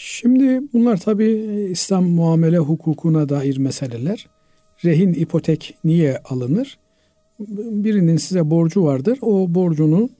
Şimdi 0.01 0.61
bunlar 0.73 0.97
tabi 0.97 1.27
İslam 1.71 2.05
muamele 2.05 2.59
hukukuna 2.59 3.29
dair 3.29 3.59
meseleler. 3.59 4.29
Rehin 4.85 5.13
ipotek 5.13 5.75
niye 5.85 6.19
alınır? 6.19 6.79
birinin 7.59 8.17
size 8.17 8.51
borcu 8.51 8.85
vardır. 8.85 9.19
O 9.23 9.55
borcunu 9.55 10.11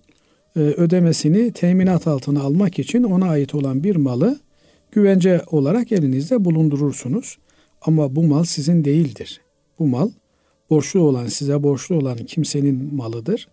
e, 0.57 0.61
ödemesini 0.61 1.53
teminat 1.53 2.07
altına 2.07 2.43
almak 2.43 2.79
için 2.79 3.03
ona 3.03 3.29
ait 3.29 3.55
olan 3.55 3.85
bir 3.85 3.97
malı 3.97 4.39
güvence 4.93 5.43
olarak 5.51 5.93
elinizde 5.93 6.45
bulundurursunuz. 6.45 7.39
Ama 7.83 8.17
bu 8.17 8.23
mal 8.23 8.45
sizin 8.45 8.85
değildir. 8.85 9.41
Bu 9.79 9.87
mal 9.87 10.11
borçlu 10.71 11.01
olan, 11.01 11.27
size 11.27 11.63
borçlu 11.63 11.95
olan 11.95 12.17
kimsenin 12.17 12.95
malıdır. 12.95 13.49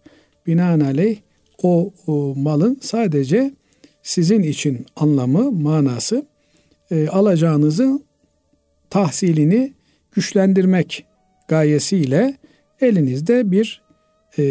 Binaenaleyh 0.48 1.18
o, 1.64 1.92
o 2.08 2.36
malın 2.38 2.78
sadece 2.82 3.54
sizin 4.06 4.44
için 4.44 4.86
anlamı, 4.96 5.52
manası 5.52 6.26
e, 6.92 7.08
alacağınızı 7.08 8.00
tahsilini 8.90 9.74
güçlendirmek 10.12 11.06
gayesiyle 11.48 12.38
elinizde 12.82 13.52
bir 13.52 13.82
e, 14.38 14.44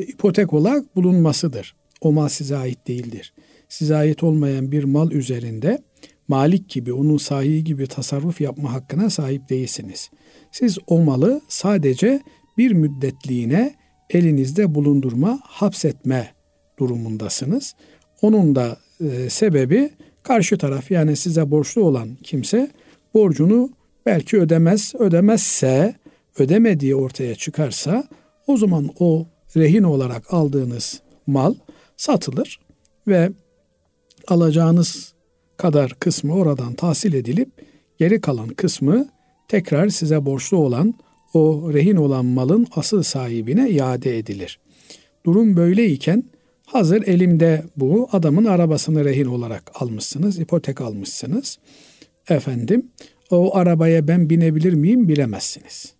ipotek 0.00 0.52
olarak 0.52 0.96
bulunmasıdır. 0.96 1.74
O 2.00 2.12
mal 2.12 2.28
size 2.28 2.56
ait 2.56 2.88
değildir. 2.88 3.34
Size 3.68 3.96
ait 3.96 4.22
olmayan 4.22 4.72
bir 4.72 4.84
mal 4.84 5.10
üzerinde 5.10 5.82
malik 6.28 6.68
gibi, 6.68 6.92
onun 6.92 7.16
sahibi 7.16 7.64
gibi 7.64 7.86
tasarruf 7.86 8.40
yapma 8.40 8.72
hakkına 8.72 9.10
sahip 9.10 9.48
değilsiniz. 9.48 10.10
Siz 10.52 10.78
o 10.86 11.00
malı 11.00 11.40
sadece 11.48 12.20
bir 12.58 12.72
müddetliğine 12.72 13.74
elinizde 14.10 14.74
bulundurma, 14.74 15.40
hapsetme 15.42 16.34
durumundasınız. 16.78 17.74
Onun 18.22 18.54
da 18.54 18.76
e, 19.00 19.30
sebebi 19.30 19.90
karşı 20.22 20.58
taraf 20.58 20.90
yani 20.90 21.16
size 21.16 21.50
borçlu 21.50 21.82
olan 21.82 22.08
kimse 22.22 22.70
borcunu 23.14 23.70
belki 24.06 24.40
ödemez, 24.40 24.94
ödemezse 24.98 25.94
ödemediği 26.38 26.94
ortaya 26.94 27.34
çıkarsa 27.34 28.04
o 28.46 28.56
zaman 28.56 28.90
o 28.98 29.26
rehin 29.56 29.82
olarak 29.82 30.34
aldığınız 30.34 31.00
mal 31.26 31.54
satılır 31.96 32.60
ve 33.08 33.30
alacağınız 34.28 35.14
kadar 35.56 35.90
kısmı 35.90 36.34
oradan 36.34 36.74
tahsil 36.74 37.12
edilip 37.12 37.50
geri 37.98 38.20
kalan 38.20 38.48
kısmı 38.48 39.08
tekrar 39.48 39.88
size 39.88 40.24
borçlu 40.24 40.56
olan 40.56 40.94
o 41.34 41.70
rehin 41.72 41.96
olan 41.96 42.24
malın 42.24 42.66
asıl 42.76 43.02
sahibine 43.02 43.70
iade 43.70 44.18
edilir. 44.18 44.60
Durum 45.26 45.56
böyleyken 45.56 46.24
hazır 46.74 47.06
elimde 47.06 47.62
bu 47.76 48.08
adamın 48.12 48.44
arabasını 48.44 49.04
rehin 49.04 49.24
olarak 49.24 49.72
almışsınız, 49.74 50.38
ipotek 50.38 50.80
almışsınız. 50.80 51.58
Efendim 52.28 52.90
o 53.30 53.56
arabaya 53.56 54.08
ben 54.08 54.30
binebilir 54.30 54.72
miyim 54.72 55.08
bilemezsiniz. 55.08 55.94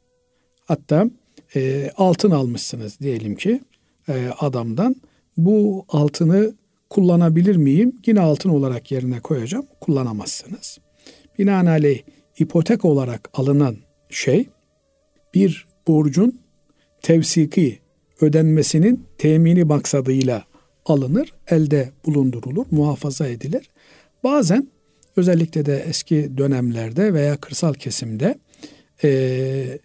Hatta 0.65 1.11
e, 1.57 1.91
altın 1.97 2.31
almışsınız 2.31 3.01
diyelim 3.01 3.35
ki 3.35 3.61
e, 4.09 4.31
adamdan. 4.41 4.97
Bu 5.37 5.85
altını 5.89 6.55
kullanabilir 6.91 7.57
miyim? 7.57 7.93
Yine 8.07 8.21
altın 8.21 8.51
olarak 8.51 8.93
yerine 8.93 9.21
koyacağım. 9.21 9.67
Kullanamazsınız. 9.81 10.79
Binaenaleyh 11.39 12.03
ipotek 12.39 12.85
olarak 12.85 13.31
alınan 13.35 13.77
şey 14.11 14.49
bir 15.35 15.67
borcun 15.89 16.39
tevsiki 17.03 17.79
ödenmesinin 18.21 19.07
temini 19.19 19.65
maksadıyla 19.65 20.45
alınır, 20.87 21.33
elde 21.49 21.91
bulundurulur, 22.07 22.67
muhafaza 22.71 23.29
edilir. 23.29 23.71
Bazen 24.25 24.69
özellikle 25.17 25.67
de 25.67 25.85
eski 25.89 26.39
dönemlerde 26.39 27.15
veya 27.15 27.37
kırsal 27.37 27.75
kesimde 27.75 28.39
e, 29.05 29.79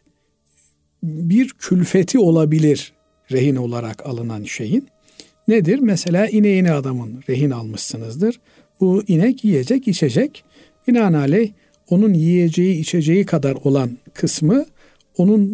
bir 1.04 1.50
külfeti 1.50 2.20
olabilir 2.20 2.94
rehin 3.32 3.56
olarak 3.56 4.06
alınan 4.06 4.44
şeyin. 4.44 4.88
Nedir? 5.48 5.80
Mesela 5.80 6.28
ineğini 6.28 6.72
adamın 6.72 7.24
rehin 7.30 7.52
almışsınızdır. 7.52 8.40
Bu 8.82 9.04
inek 9.08 9.44
yiyecek, 9.44 9.88
içecek. 9.88 10.44
Binaenaleyh 10.88 11.52
onun 11.90 12.14
yiyeceği, 12.14 12.80
içeceği 12.80 13.26
kadar 13.26 13.54
olan 13.64 13.98
kısmı 14.14 14.66
onun 15.18 15.46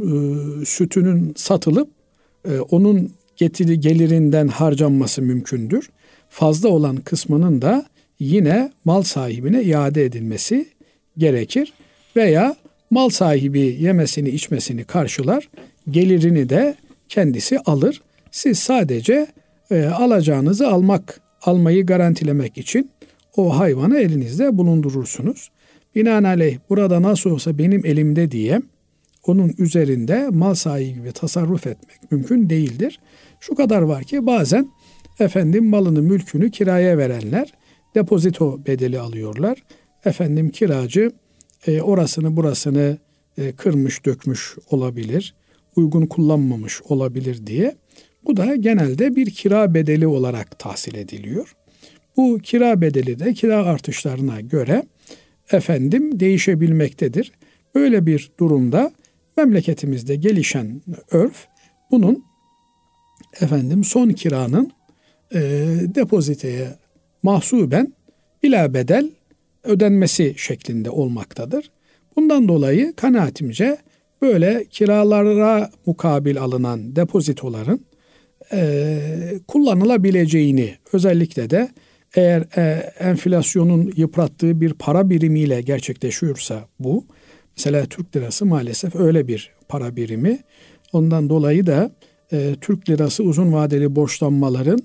e, 0.61 0.65
sütünün 0.65 1.33
satılıp 1.35 1.89
e, 2.49 2.59
onun 2.59 3.11
getiri 3.37 3.79
gelirinden 3.79 4.47
harcanması 4.47 5.21
mümkündür. 5.21 5.89
Fazla 6.29 6.69
olan 6.69 6.95
kısmının 6.95 7.61
da 7.61 7.85
yine 8.19 8.71
mal 8.85 9.03
sahibine 9.03 9.63
iade 9.63 10.05
edilmesi 10.05 10.65
gerekir 11.17 11.73
veya 12.15 12.55
mal 12.89 13.09
sahibi 13.09 13.59
yemesini 13.59 14.29
içmesini 14.29 14.83
karşılar, 14.83 15.49
gelirini 15.89 16.49
de 16.49 16.75
kendisi 17.09 17.59
alır. 17.59 18.01
Siz 18.31 18.59
sadece 18.59 19.27
e, 19.71 19.85
alacağınızı 19.85 20.67
almak, 20.67 21.21
almayı 21.41 21.85
garantilemek 21.85 22.57
için 22.57 22.91
o 23.37 23.59
hayvanı 23.59 23.99
elinizde 23.99 24.57
bulundurursunuz. 24.57 25.49
Binaenaleyh 25.95 26.57
burada 26.69 27.01
nasıl 27.01 27.29
olsa 27.29 27.57
benim 27.57 27.85
elimde 27.85 28.31
diye 28.31 28.61
onun 29.27 29.53
üzerinde 29.57 30.29
mal 30.29 30.53
sahibi 30.53 30.93
gibi 30.93 31.11
tasarruf 31.11 31.67
etmek 31.67 32.11
mümkün 32.11 32.49
değildir. 32.49 32.99
Şu 33.47 33.55
kadar 33.55 33.81
var 33.81 34.03
ki 34.03 34.25
bazen 34.25 34.69
efendim 35.19 35.65
malını 35.65 36.01
mülkünü 36.01 36.51
kiraya 36.51 36.97
verenler 36.97 37.53
depozito 37.95 38.65
bedeli 38.67 38.99
alıyorlar. 38.99 39.63
Efendim 40.05 40.49
kiracı 40.49 41.11
e, 41.67 41.81
orasını 41.81 42.35
burasını 42.35 42.97
e, 43.37 43.51
kırmış 43.51 44.05
dökmüş 44.05 44.55
olabilir, 44.69 45.35
uygun 45.75 46.05
kullanmamış 46.05 46.81
olabilir 46.81 47.47
diye. 47.47 47.75
Bu 48.25 48.37
da 48.37 48.55
genelde 48.55 49.15
bir 49.15 49.29
kira 49.29 49.73
bedeli 49.73 50.07
olarak 50.07 50.59
tahsil 50.59 50.95
ediliyor. 50.95 51.55
Bu 52.17 52.39
kira 52.43 52.81
bedeli 52.81 53.19
de 53.19 53.33
kira 53.33 53.65
artışlarına 53.65 54.41
göre 54.41 54.83
efendim 55.51 56.19
değişebilmektedir. 56.19 57.31
Böyle 57.75 58.05
bir 58.05 58.31
durumda 58.39 58.91
memleketimizde 59.37 60.15
gelişen 60.15 60.81
örf 61.11 61.47
bunun 61.91 62.34
efendim 63.41 63.83
son 63.83 64.09
kiranın 64.09 64.71
e, 65.33 65.39
depoziteye 65.95 66.67
mahsuben 67.23 67.93
ila 68.43 68.73
bedel 68.73 69.09
ödenmesi 69.63 70.33
şeklinde 70.37 70.89
olmaktadır. 70.89 71.71
Bundan 72.15 72.47
dolayı 72.47 72.93
kanaatimce 72.95 73.77
böyle 74.21 74.65
kiralara 74.69 75.69
mukabil 75.85 76.39
alınan 76.39 76.95
depozitoların 76.95 77.85
e, 78.53 78.99
kullanılabileceğini 79.47 80.75
özellikle 80.93 81.49
de 81.49 81.69
eğer 82.15 82.57
e, 82.57 82.93
enflasyonun 82.99 83.93
yıprattığı 83.95 84.61
bir 84.61 84.73
para 84.73 85.09
birimiyle 85.09 85.61
gerçekleşiyorsa 85.61 86.67
bu 86.79 87.05
mesela 87.57 87.85
Türk 87.85 88.15
lirası 88.15 88.45
maalesef 88.45 88.95
öyle 88.95 89.27
bir 89.27 89.51
para 89.67 89.95
birimi 89.95 90.39
ondan 90.93 91.29
dolayı 91.29 91.67
da 91.67 91.91
e, 92.31 92.55
Türk 92.61 92.89
lirası 92.89 93.23
uzun 93.23 93.53
vadeli 93.53 93.95
borçlanmaların 93.95 94.79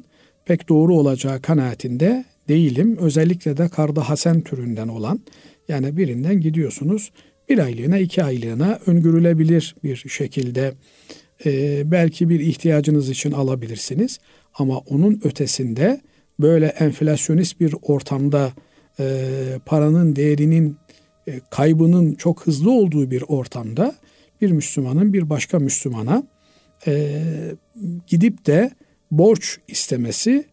pek 0.44 0.68
doğru 0.68 0.96
olacağı 0.96 1.42
kanaatinde 1.42 2.24
değilim. 2.48 2.96
Özellikle 3.00 3.56
de 3.56 3.68
karda 3.68 4.08
hasen 4.08 4.40
türünden 4.40 4.88
olan 4.88 5.20
yani 5.68 5.96
birinden 5.96 6.40
gidiyorsunuz 6.40 7.10
bir 7.48 7.58
aylığına 7.58 7.98
iki 7.98 8.24
aylığına 8.24 8.78
öngörülebilir 8.86 9.74
bir 9.84 9.96
şekilde 9.96 10.74
e, 11.46 11.82
belki 11.90 12.28
bir 12.28 12.40
ihtiyacınız 12.40 13.10
için 13.10 13.32
alabilirsiniz. 13.32 14.18
Ama 14.54 14.78
onun 14.78 15.20
ötesinde 15.24 16.00
böyle 16.40 16.66
enflasyonist 16.66 17.60
bir 17.60 17.74
ortamda 17.82 18.52
e, 19.00 19.26
paranın 19.66 20.16
değerinin 20.16 20.76
e, 21.28 21.40
kaybının 21.50 22.14
çok 22.14 22.46
hızlı 22.46 22.70
olduğu 22.70 23.10
bir 23.10 23.22
ortamda 23.28 23.94
bir 24.40 24.50
Müslümanın 24.50 25.12
bir 25.12 25.30
başka 25.30 25.58
Müslümana 25.58 26.22
e, 26.86 27.22
gidip 28.06 28.46
de 28.46 28.70
borç 29.10 29.58
istemesi 29.68 30.44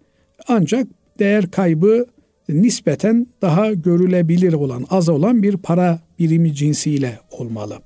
ancak 0.48 0.88
değer 1.20 1.52
kaybı 1.52 2.06
nispeten 2.50 3.28
daha 3.42 3.74
görülebilir 3.74 4.54
olan, 4.54 4.86
az 4.90 5.10
olan 5.10 5.44
bir 5.44 5.58
para 5.58 6.00
birimi 6.20 6.54
cinsiyle 6.54 7.20
olmalı. 7.32 7.80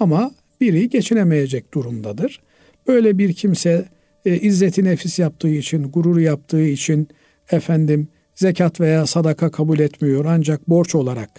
Ama 0.00 0.30
biri 0.60 0.88
geçinemeyecek 0.88 1.74
durumdadır. 1.74 2.40
Böyle 2.86 3.18
bir 3.18 3.32
kimse 3.32 3.88
e, 4.24 4.38
izzeti 4.38 4.84
nefis 4.84 5.18
yaptığı 5.18 5.48
için, 5.48 5.82
gurur 5.82 6.18
yaptığı 6.18 6.64
için 6.64 7.08
efendim 7.50 8.08
zekat 8.34 8.80
veya 8.80 9.06
sadaka 9.06 9.50
kabul 9.50 9.78
etmiyor 9.78 10.24
ancak 10.24 10.68
borç 10.68 10.94
olarak 10.94 11.30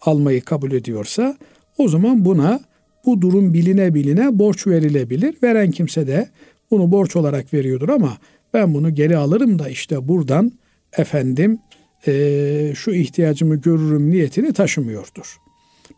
almayı 0.00 0.44
kabul 0.44 0.72
ediyorsa 0.72 1.36
o 1.78 1.88
zaman 1.88 2.24
buna 2.24 2.60
bu 3.06 3.20
durum 3.20 3.54
biline 3.54 3.94
biline 3.94 4.38
borç 4.38 4.66
verilebilir. 4.66 5.34
Veren 5.42 5.70
kimse 5.70 6.06
de 6.06 6.28
bunu 6.70 6.92
borç 6.92 7.16
olarak 7.16 7.54
veriyordur 7.54 7.88
ama 7.88 8.18
ben 8.54 8.74
bunu 8.74 8.94
geri 8.94 9.16
alırım 9.16 9.58
da 9.58 9.68
işte 9.68 10.08
buradan 10.08 10.52
efendim 10.92 11.58
e, 12.06 12.72
şu 12.74 12.90
ihtiyacımı 12.90 13.56
görürüm 13.56 14.10
niyetini 14.10 14.52
taşımıyordur. 14.52 15.36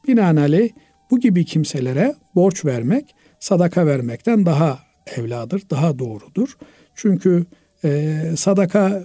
Binaenaleyh 0.09 0.71
bu 1.11 1.21
gibi 1.21 1.45
kimselere 1.45 2.15
borç 2.35 2.65
vermek 2.65 3.15
sadaka 3.41 3.87
vermekten 3.87 4.47
daha 4.47 4.79
evladır, 5.17 5.63
daha 5.71 5.99
doğrudur. 5.99 6.57
Çünkü 6.95 7.47
e, 7.85 8.23
sadakayı 8.37 9.05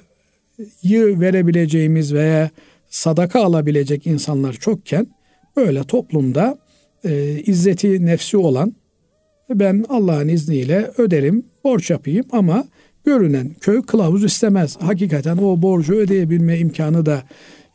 verebileceğimiz 1.19 2.13
veya 2.13 2.49
sadaka 2.89 3.43
alabilecek 3.43 4.08
insanlar 4.08 4.53
çokken 4.53 5.08
böyle 5.58 5.84
toplumda 5.84 6.58
e, 7.05 7.41
izzeti 7.45 8.05
nefsi 8.05 8.37
olan 8.37 8.75
ben 9.49 9.85
Allah'ın 9.89 10.27
izniyle 10.27 10.91
öderim, 10.97 11.45
borç 11.63 11.89
yapayım 11.89 12.25
ama 12.31 12.67
görünen 13.05 13.55
köy 13.61 13.81
kılavuz 13.81 14.23
istemez. 14.23 14.77
Hakikaten 14.79 15.37
o 15.37 15.61
borcu 15.61 15.93
ödeyebilme 15.95 16.57
imkanı 16.59 17.05
da 17.05 17.23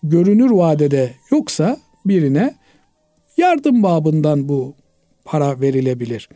görünür 0.03 0.51
vadede 0.51 1.11
yoksa 1.31 1.77
birine 2.07 2.55
yardım 3.37 3.83
babından 3.83 4.49
bu 4.49 4.75
para 5.25 5.61
verilebilir. 5.61 6.29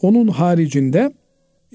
Onun 0.00 0.28
haricinde 0.28 1.12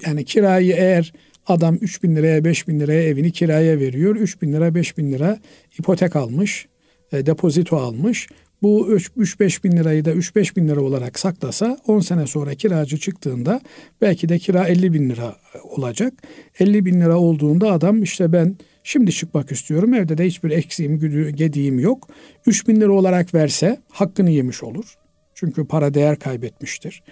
yani 0.06 0.24
kirayı 0.24 0.74
eğer 0.76 1.12
adam 1.46 1.74
3 1.80 2.02
bin 2.02 2.16
liraya 2.16 2.44
5 2.44 2.68
bin 2.68 2.80
liraya 2.80 3.02
evini 3.02 3.32
kiraya 3.32 3.78
veriyor. 3.78 4.16
3 4.16 4.42
bin 4.42 4.52
lira 4.52 4.74
5 4.74 4.98
bin 4.98 5.12
lira 5.12 5.38
ipotek 5.78 6.16
almış, 6.16 6.66
e, 7.12 7.26
depozito 7.26 7.76
almış. 7.76 8.28
Bu 8.62 8.88
3-5 8.88 9.64
bin 9.64 9.72
lirayı 9.72 10.04
da 10.04 10.12
3-5 10.12 10.56
bin 10.56 10.68
lira 10.68 10.80
olarak 10.80 11.18
saklasa 11.18 11.78
10 11.86 12.00
sene 12.00 12.26
sonra 12.26 12.54
kiracı 12.54 12.98
çıktığında 12.98 13.60
belki 14.00 14.28
de 14.28 14.38
kira 14.38 14.68
50 14.68 14.92
bin 14.92 15.10
lira 15.10 15.36
olacak. 15.62 16.14
50 16.58 16.84
bin 16.84 17.00
lira 17.00 17.18
olduğunda 17.18 17.72
adam 17.72 18.02
işte 18.02 18.32
ben 18.32 18.56
şimdi 18.84 19.12
çıkmak 19.12 19.52
istiyorum 19.52 19.94
evde 19.94 20.18
de 20.18 20.26
hiçbir 20.26 20.50
eksiğim 20.50 20.98
gediğim 21.36 21.78
yok. 21.78 22.08
3 22.46 22.68
bin 22.68 22.80
lira 22.80 22.92
olarak 22.92 23.34
verse 23.34 23.78
hakkını 23.90 24.30
yemiş 24.30 24.62
olur. 24.62 24.98
Çünkü 25.34 25.66
para 25.66 25.94
değer 25.94 26.18
kaybetmiştir. 26.18 27.02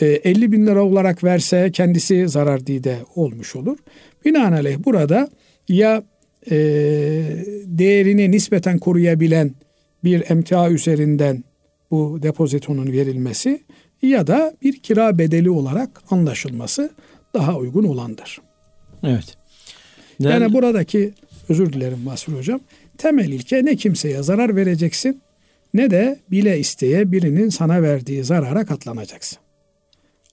50 0.00 0.44
e, 0.44 0.52
bin 0.52 0.66
lira 0.66 0.82
olarak 0.84 1.24
verse 1.24 1.70
kendisi 1.72 2.28
zarar 2.28 2.66
dide 2.66 2.98
olmuş 3.14 3.56
olur. 3.56 3.78
Binaenaleyh 4.24 4.78
burada 4.84 5.28
ya 5.68 6.02
e, 6.50 6.56
değerini 7.64 8.30
nispeten 8.30 8.78
koruyabilen 8.78 9.54
bir 10.04 10.30
emtia 10.30 10.70
üzerinden 10.70 11.44
bu 11.90 12.18
depozitonun 12.22 12.92
verilmesi 12.92 13.62
ya 14.02 14.26
da 14.26 14.54
bir 14.62 14.78
kira 14.78 15.18
bedeli 15.18 15.50
olarak 15.50 16.02
anlaşılması 16.10 16.90
daha 17.34 17.56
uygun 17.56 17.84
olandır. 17.84 18.40
Evet. 19.02 19.36
Yani, 20.18 20.32
yani 20.32 20.52
buradaki 20.52 21.14
özür 21.48 21.72
dilerim 21.72 21.98
Masur 22.04 22.32
Hocam. 22.32 22.60
Temel 22.98 23.28
ilke 23.28 23.64
ne 23.64 23.76
kimseye 23.76 24.22
zarar 24.22 24.56
vereceksin 24.56 25.20
ne 25.74 25.90
de 25.90 26.18
bile 26.30 26.58
isteye 26.58 27.12
birinin 27.12 27.48
sana 27.48 27.82
verdiği 27.82 28.24
zarara 28.24 28.66
katlanacaksın. 28.66 29.38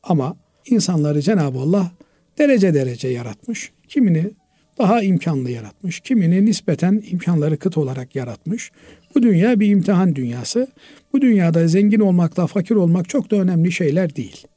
Ama 0.04 0.36
insanları 0.66 1.22
Cenab-ı 1.22 1.60
Allah 1.60 1.92
derece 2.38 2.74
derece 2.74 3.08
yaratmış. 3.08 3.72
Kimini 3.88 4.32
daha 4.78 5.04
imkanlı 5.04 5.52
yaratmış. 5.52 6.00
Kimini 6.00 6.46
nispeten 6.46 7.04
imkanları 7.12 7.58
kıt 7.58 7.78
olarak 7.78 8.16
yaratmış. 8.16 8.72
Bu 9.16 9.24
dünya 9.24 9.60
bir 9.60 9.68
imtihan 9.68 10.16
dünyası. 10.16 10.68
Bu 11.14 11.22
dünyada 11.22 11.68
zengin 11.68 12.00
olmakla 12.00 12.48
fakir 12.48 12.76
olmak 12.76 13.10
çok 13.10 13.32
da 13.32 13.36
önemli 13.36 13.72
şeyler 13.72 14.16
değil. 14.16 14.48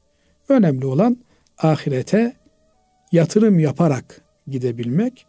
Önemli 0.48 0.86
olan 0.86 1.16
ahirete 1.58 2.32
yatırım 3.12 3.58
yaparak 3.58 4.20
gidebilmek. 4.46 5.26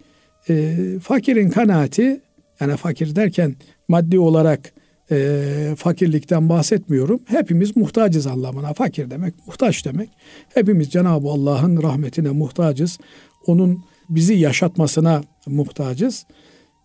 E, 0.50 0.76
fakirin 1.04 1.50
kanaati 1.50 2.22
yani 2.60 2.78
fakir 2.78 3.16
derken 3.16 3.56
maddi 3.88 4.20
olarak 4.20 4.74
e, 5.12 5.76
fakirlikten 5.78 6.50
bahsetmiyorum. 6.50 7.20
Hepimiz 7.26 7.78
muhtacız 7.78 8.28
anlamına. 8.28 8.74
Fakir 8.74 9.10
demek 9.10 9.34
muhtaç 9.48 9.86
demek. 9.86 10.10
Hepimiz 10.54 10.90
Cenab-ı 10.90 11.28
Allah'ın 11.28 11.84
rahmetine 11.84 12.30
muhtacız. 12.30 13.00
Onun 13.48 13.84
bizi 14.10 14.34
yaşatmasına 14.34 15.24
muhtacız. 15.48 16.26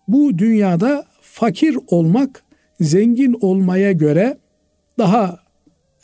Bu 0.07 0.37
dünyada 0.37 1.05
fakir 1.39 1.77
olmak 1.87 2.43
zengin 2.81 3.37
olmaya 3.41 3.91
göre 3.91 4.37
daha 4.97 5.39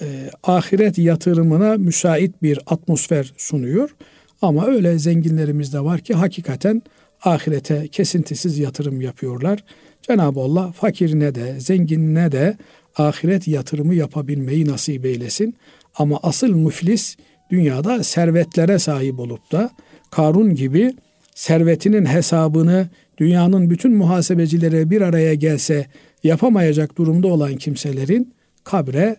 e, 0.01 0.29
ahiret 0.43 0.97
yatırımına 0.97 1.77
müsait 1.77 2.43
bir 2.43 2.59
atmosfer 2.65 3.33
sunuyor. 3.37 3.95
Ama 4.41 4.65
öyle 4.65 4.99
zenginlerimiz 4.99 5.73
de 5.73 5.79
var 5.79 5.99
ki 5.99 6.13
hakikaten 6.13 6.81
ahirete 7.23 7.87
kesintisiz 7.87 8.59
yatırım 8.59 9.01
yapıyorlar. 9.01 9.63
Cenab-ı 10.01 10.39
Allah 10.39 10.71
fakirine 10.71 11.35
de 11.35 11.59
zenginine 11.59 12.31
de 12.31 12.57
ahiret 12.97 13.47
yatırımı 13.47 13.95
yapabilmeyi 13.95 14.67
nasip 14.67 15.05
eylesin. 15.05 15.55
Ama 15.95 16.19
asıl 16.23 16.49
müflis 16.49 17.17
dünyada 17.51 18.03
servetlere 18.03 18.79
sahip 18.79 19.19
olup 19.19 19.51
da 19.51 19.69
Karun 20.11 20.55
gibi 20.55 20.93
servetinin 21.35 22.05
hesabını 22.05 22.89
dünyanın 23.17 23.69
bütün 23.69 23.95
muhasebecileri 23.95 24.89
bir 24.89 25.01
araya 25.01 25.33
gelse 25.33 25.87
yapamayacak 26.23 26.97
durumda 26.97 27.27
olan 27.27 27.55
kimselerin 27.55 28.33
kabre 28.63 29.15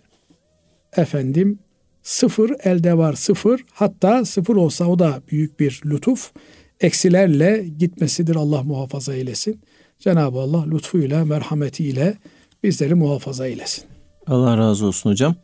efendim 0.97 1.59
sıfır 2.03 2.51
elde 2.65 2.99
var 2.99 3.13
sıfır 3.13 3.65
hatta 3.73 4.25
sıfır 4.25 4.57
olsa 4.57 4.85
o 4.85 4.99
da 4.99 5.23
büyük 5.31 5.61
bir 5.61 5.81
lütuf 5.87 6.33
eksilerle 6.81 7.67
gitmesidir 7.79 8.37
Allah 8.37 8.63
muhafaza 8.63 9.15
eylesin. 9.15 9.61
Cenab-ı 9.99 10.39
Allah 10.39 10.65
lütfuyla 10.67 11.25
merhametiyle 11.25 12.19
bizleri 12.63 12.95
muhafaza 12.95 13.47
eylesin. 13.47 13.85
Allah 14.27 14.59
razı 14.59 14.87
olsun 14.87 15.11
hocam. 15.11 15.35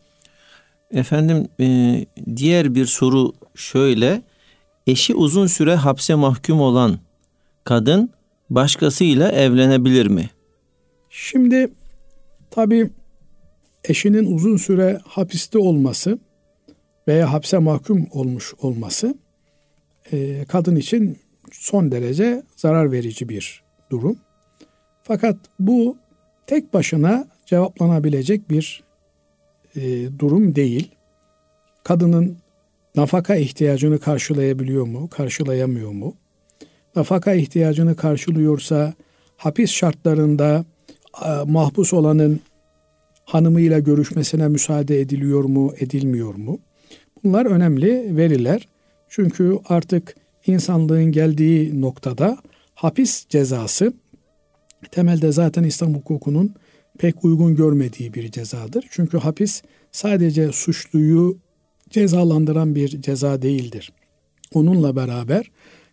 Efendim 0.91 1.49
e, 1.61 2.07
diğer 2.37 2.75
bir 2.75 2.87
soru 2.87 3.33
şöyle. 3.55 4.23
Eşi 4.87 5.15
uzun 5.15 5.47
süre 5.47 5.75
hapse 5.75 6.15
mahkum 6.15 6.61
olan 6.61 6.99
kadın 7.65 8.11
başkasıyla 8.51 9.33
evlenebilir 9.33 10.07
mi? 10.07 10.31
Şimdi 11.11 11.71
tabii 12.51 12.91
eşinin 13.85 14.35
uzun 14.35 14.57
süre 14.57 15.01
hapiste 15.05 15.59
olması 15.59 16.19
veya 17.09 17.33
hapse 17.33 17.59
mahkum 17.59 18.07
olmuş 18.13 18.55
olması 18.63 19.15
e, 20.13 20.45
kadın 20.45 20.77
için 20.77 21.19
son 21.53 21.93
derece 21.93 22.43
zarar 22.57 22.93
verici 22.93 23.29
bir 23.29 23.63
durum. 23.91 24.19
Fakat 25.03 25.37
bu 25.59 25.97
tek 26.47 26.75
başına 26.75 27.29
cevaplanabilecek 27.47 28.51
bir 28.51 28.83
e, 29.77 29.81
durum 30.19 30.55
değil. 30.55 30.91
Kadının 31.85 32.37
nafaka 32.97 33.37
ihtiyacını 33.37 33.99
karşılayabiliyor 33.99 34.87
mu, 34.87 35.09
karşılayamıyor 35.09 35.91
mu? 35.91 36.17
Nafaka 36.97 37.35
ihtiyacını 37.35 37.97
karşılıyorsa 37.97 38.95
hapis 39.37 39.71
şartlarında 39.71 40.65
mahpus 41.47 41.93
olanın 41.93 42.41
hanımıyla 43.25 43.79
görüşmesine 43.79 44.49
müsaade 44.49 45.01
ediliyor 45.01 45.45
mu, 45.45 45.75
edilmiyor 45.79 46.35
mu? 46.35 46.59
Bunlar 47.25 47.47
önemli 47.47 48.17
veriler. 48.17 48.69
Çünkü 49.09 49.59
artık 49.69 50.17
insanlığın 50.47 51.13
geldiği 51.13 51.81
noktada 51.81 52.39
hapis 52.75 53.27
cezası 53.29 53.93
temelde 54.91 55.33
zaten 55.33 55.65
İslam 55.65 55.95
hukukunun 55.95 56.55
pek 56.99 57.25
uygun 57.25 57.57
görmediği 57.57 58.15
bir 58.15 58.31
cezadır. 58.31 58.87
Çünkü 58.91 59.19
hapis 59.19 59.63
sadece 59.93 60.53
suçluyu 60.53 61.39
cezalandıran 61.91 62.75
bir 62.75 63.03
ceza 63.03 63.43
değildir. 63.43 63.93
Onunla 64.55 64.97
beraber 64.97 65.51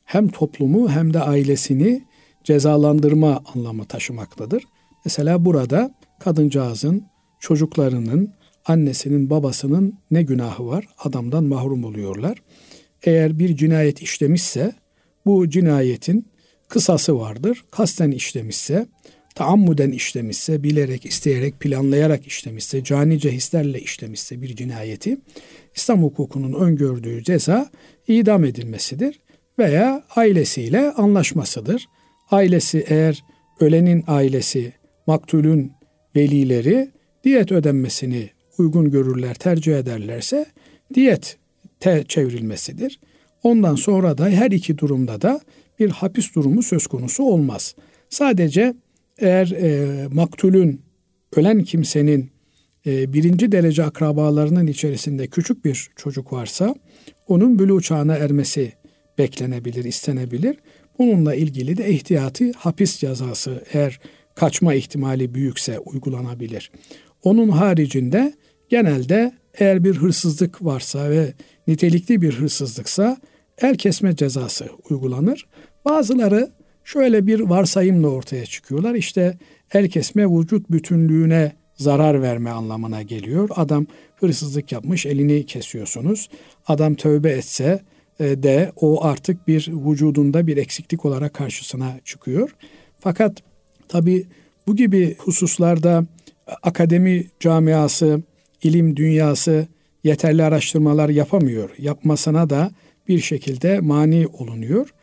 hem 0.07 0.27
toplumu 0.27 0.89
hem 0.89 1.13
de 1.13 1.19
ailesini 1.19 2.03
cezalandırma 2.43 3.43
anlamı 3.55 3.85
taşımaktadır. 3.85 4.63
Mesela 5.05 5.45
burada 5.45 5.95
kadıncağızın, 6.19 7.03
çocuklarının, 7.39 8.33
annesinin, 8.65 9.29
babasının 9.29 9.93
ne 10.11 10.23
günahı 10.23 10.67
var? 10.67 10.87
Adamdan 10.97 11.43
mahrum 11.43 11.83
oluyorlar. 11.83 12.37
Eğer 13.03 13.39
bir 13.39 13.55
cinayet 13.55 14.01
işlemişse 14.01 14.71
bu 15.25 15.49
cinayetin 15.49 16.27
kısası 16.67 17.19
vardır. 17.19 17.63
Kasten 17.71 18.11
işlemişse, 18.11 18.87
taammuden 19.35 19.91
işlemişse, 19.91 20.63
bilerek, 20.63 21.05
isteyerek, 21.05 21.59
planlayarak 21.59 22.27
işlemişse, 22.27 22.83
canice 22.83 23.31
hislerle 23.31 23.81
işlemişse 23.81 24.41
bir 24.41 24.55
cinayeti 24.55 25.17
İslam 25.75 26.03
hukukunun 26.03 26.53
öngördüğü 26.53 27.23
ceza 27.23 27.69
idam 28.07 28.45
edilmesidir 28.45 29.19
veya 29.59 30.03
ailesiyle 30.15 30.91
anlaşmasıdır. 30.91 31.87
Ailesi 32.31 32.85
eğer 32.87 33.23
ölenin 33.59 34.03
ailesi, 34.07 34.73
maktulün 35.07 35.71
velileri 36.15 36.91
diyet 37.23 37.51
ödenmesini 37.51 38.29
uygun 38.57 38.91
görürler, 38.91 39.33
tercih 39.33 39.77
ederlerse 39.77 40.45
diyet 40.93 41.37
te 41.79 42.03
çevrilmesidir. 42.07 42.99
Ondan 43.43 43.75
sonra 43.75 44.17
da 44.17 44.29
her 44.29 44.51
iki 44.51 44.77
durumda 44.77 45.21
da 45.21 45.39
bir 45.79 45.89
hapis 45.89 46.35
durumu 46.35 46.63
söz 46.63 46.87
konusu 46.87 47.23
olmaz. 47.23 47.75
Sadece 48.09 48.73
eğer 49.19 49.51
e, 49.51 50.07
maktulün, 50.07 50.81
ölen 51.35 51.63
kimsenin 51.63 52.31
e, 52.85 53.13
birinci 53.13 53.51
derece 53.51 53.83
akrabalarının 53.83 54.67
içerisinde 54.67 55.27
küçük 55.27 55.65
bir 55.65 55.89
çocuk 55.95 56.33
varsa 56.33 56.75
onun 57.27 57.59
bülü 57.59 57.81
çağına 57.81 58.15
ermesi 58.15 58.73
beklenebilir, 59.17 59.83
istenebilir. 59.83 60.57
Bununla 60.99 61.35
ilgili 61.35 61.77
de 61.77 61.89
ihtiyati 61.89 62.51
hapis 62.51 62.97
cezası 62.97 63.63
eğer 63.73 63.99
kaçma 64.35 64.73
ihtimali 64.73 65.35
büyükse 65.35 65.79
uygulanabilir. 65.79 66.71
Onun 67.23 67.49
haricinde 67.49 68.33
genelde 68.69 69.31
eğer 69.53 69.83
bir 69.83 69.95
hırsızlık 69.95 70.65
varsa 70.65 71.09
ve 71.09 71.33
nitelikli 71.67 72.21
bir 72.21 72.33
hırsızlıksa 72.33 73.17
el 73.61 73.75
kesme 73.75 74.15
cezası 74.15 74.69
uygulanır. 74.89 75.47
Bazıları 75.85 76.49
şöyle 76.83 77.27
bir 77.27 77.39
varsayımla 77.39 78.07
ortaya 78.07 78.45
çıkıyorlar. 78.45 78.95
İşte 78.95 79.37
el 79.73 79.89
kesme 79.89 80.25
vücut 80.25 80.71
bütünlüğüne 80.71 81.51
zarar 81.75 82.21
verme 82.21 82.49
anlamına 82.49 83.01
geliyor. 83.01 83.49
Adam 83.55 83.85
hırsızlık 84.15 84.71
yapmış, 84.71 85.05
elini 85.05 85.45
kesiyorsunuz. 85.45 86.29
Adam 86.67 86.95
tövbe 86.95 87.31
etse 87.31 87.81
de 88.19 88.71
o 88.75 89.03
artık 89.03 89.47
bir 89.47 89.67
vücudunda 89.67 90.47
bir 90.47 90.57
eksiklik 90.57 91.05
olarak 91.05 91.33
karşısına 91.33 91.99
çıkıyor. 92.05 92.55
Fakat 92.99 93.43
tabi 93.87 94.27
bu 94.67 94.75
gibi 94.75 95.15
hususlarda 95.17 96.05
akademi 96.63 97.25
camiası, 97.39 98.21
ilim 98.63 98.95
dünyası 98.95 99.67
yeterli 100.03 100.43
araştırmalar 100.43 101.09
yapamıyor. 101.09 101.69
Yapmasına 101.77 102.49
da 102.49 102.71
bir 103.07 103.19
şekilde 103.19 103.79
mani 103.79 104.27
olunuyor. 104.27 104.93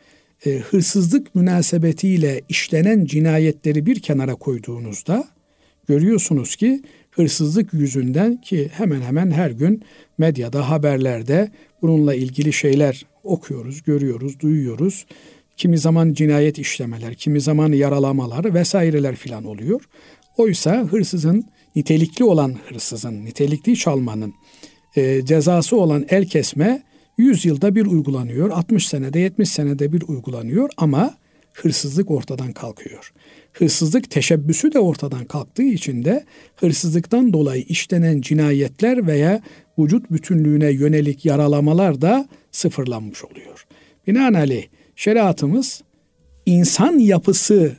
E, 0.45 0.57
hırsızlık 0.57 1.35
münasebetiyle 1.35 2.41
işlenen 2.49 3.05
cinayetleri 3.05 3.85
bir 3.85 3.99
kenara 3.99 4.35
koyduğunuzda 4.35 5.27
görüyorsunuz 5.87 6.55
ki 6.55 6.81
hırsızlık 7.15 7.73
yüzünden 7.73 8.41
ki 8.41 8.69
hemen 8.73 9.01
hemen 9.01 9.31
her 9.31 9.51
gün 9.51 9.83
medyada, 10.17 10.69
haberlerde 10.69 11.51
bununla 11.81 12.15
ilgili 12.15 12.53
şeyler 12.53 13.05
okuyoruz, 13.23 13.83
görüyoruz, 13.83 14.39
duyuyoruz. 14.39 15.05
Kimi 15.57 15.77
zaman 15.77 16.13
cinayet 16.13 16.59
işlemeler, 16.59 17.15
kimi 17.15 17.41
zaman 17.41 17.71
yaralamalar 17.71 18.53
vesaireler 18.53 19.15
filan 19.15 19.45
oluyor. 19.45 19.81
Oysa 20.37 20.87
hırsızın, 20.91 21.45
nitelikli 21.75 22.23
olan 22.23 22.55
hırsızın, 22.69 23.25
nitelikli 23.25 23.75
çalmanın 23.75 24.33
e, 24.95 25.25
cezası 25.25 25.77
olan 25.77 26.05
el 26.09 26.25
kesme 26.25 26.83
100 27.17 27.45
yılda 27.45 27.75
bir 27.75 27.85
uygulanıyor, 27.85 28.49
60 28.49 28.87
senede 28.87 29.19
70 29.19 29.49
senede 29.49 29.93
bir 29.93 30.01
uygulanıyor 30.07 30.69
ama 30.77 31.17
hırsızlık 31.53 32.11
ortadan 32.11 32.51
kalkıyor. 32.51 33.13
Hırsızlık 33.57 34.11
teşebbüsü 34.11 34.73
de 34.73 34.79
ortadan 34.79 35.25
kalktığı 35.25 35.63
için 35.63 36.05
de 36.05 36.25
hırsızlıktan 36.55 37.33
dolayı 37.33 37.63
işlenen 37.63 38.21
cinayetler 38.21 39.07
veya 39.07 39.41
vücut 39.79 40.11
bütünlüğüne 40.11 40.71
yönelik 40.71 41.25
yaralamalar 41.25 42.01
da 42.01 42.27
sıfırlanmış 42.51 43.25
oluyor. 43.25 43.67
Binaenaleyh 44.07 44.67
şeriatımız 44.95 45.83
insan 46.45 46.99
yapısı 46.99 47.77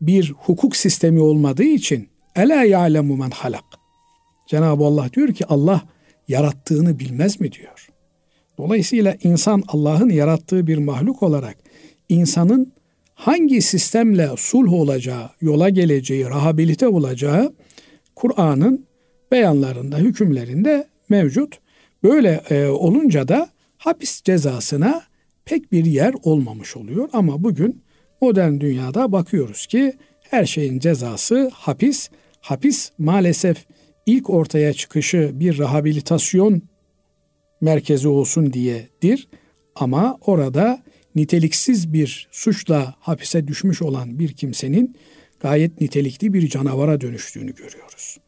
bir 0.00 0.30
hukuk 0.30 0.76
sistemi 0.76 1.20
olmadığı 1.20 1.64
için 1.64 2.08
Ela 2.36 2.64
ya'lemu 2.64 3.16
men 3.16 3.30
halak. 3.30 3.64
Cenab-ı 4.46 4.84
Allah 4.84 5.10
diyor 5.12 5.34
ki 5.34 5.46
Allah 5.46 5.82
yarattığını 6.28 6.98
bilmez 6.98 7.40
mi 7.40 7.52
diyor. 7.52 7.88
Dolayısıyla 8.58 9.16
insan 9.22 9.62
Allah'ın 9.68 10.10
yarattığı 10.10 10.66
bir 10.66 10.78
mahluk 10.78 11.22
olarak 11.22 11.56
insanın 12.08 12.72
hangi 13.22 13.62
sistemle 13.62 14.30
sulh 14.36 14.72
olacağı, 14.72 15.30
yola 15.40 15.68
geleceği, 15.68 16.24
rahabilite 16.24 16.88
olacağı 16.88 17.54
Kur'an'ın 18.16 18.86
beyanlarında, 19.30 19.98
hükümlerinde 19.98 20.86
mevcut. 21.08 21.58
Böyle 22.02 22.42
e, 22.50 22.66
olunca 22.66 23.28
da 23.28 23.48
hapis 23.78 24.22
cezasına 24.22 25.02
pek 25.44 25.72
bir 25.72 25.84
yer 25.84 26.14
olmamış 26.22 26.76
oluyor. 26.76 27.08
Ama 27.12 27.44
bugün 27.44 27.82
modern 28.20 28.60
dünyada 28.60 29.12
bakıyoruz 29.12 29.66
ki 29.66 29.92
her 30.30 30.46
şeyin 30.46 30.78
cezası 30.78 31.50
hapis. 31.54 32.10
Hapis 32.40 32.90
maalesef 32.98 33.64
ilk 34.06 34.30
ortaya 34.30 34.72
çıkışı 34.72 35.30
bir 35.34 35.58
rehabilitasyon 35.58 36.62
merkezi 37.60 38.08
olsun 38.08 38.52
diyedir. 38.52 39.28
Ama 39.74 40.18
orada 40.26 40.82
niteliksiz 41.14 41.92
bir 41.92 42.28
suçla 42.30 42.94
hapise 43.00 43.48
düşmüş 43.48 43.82
olan 43.82 44.18
bir 44.18 44.32
kimsenin 44.32 44.96
gayet 45.40 45.80
nitelikli 45.80 46.32
bir 46.32 46.48
canavara 46.48 47.00
dönüştüğünü 47.00 47.54
görüyoruz. 47.54 48.18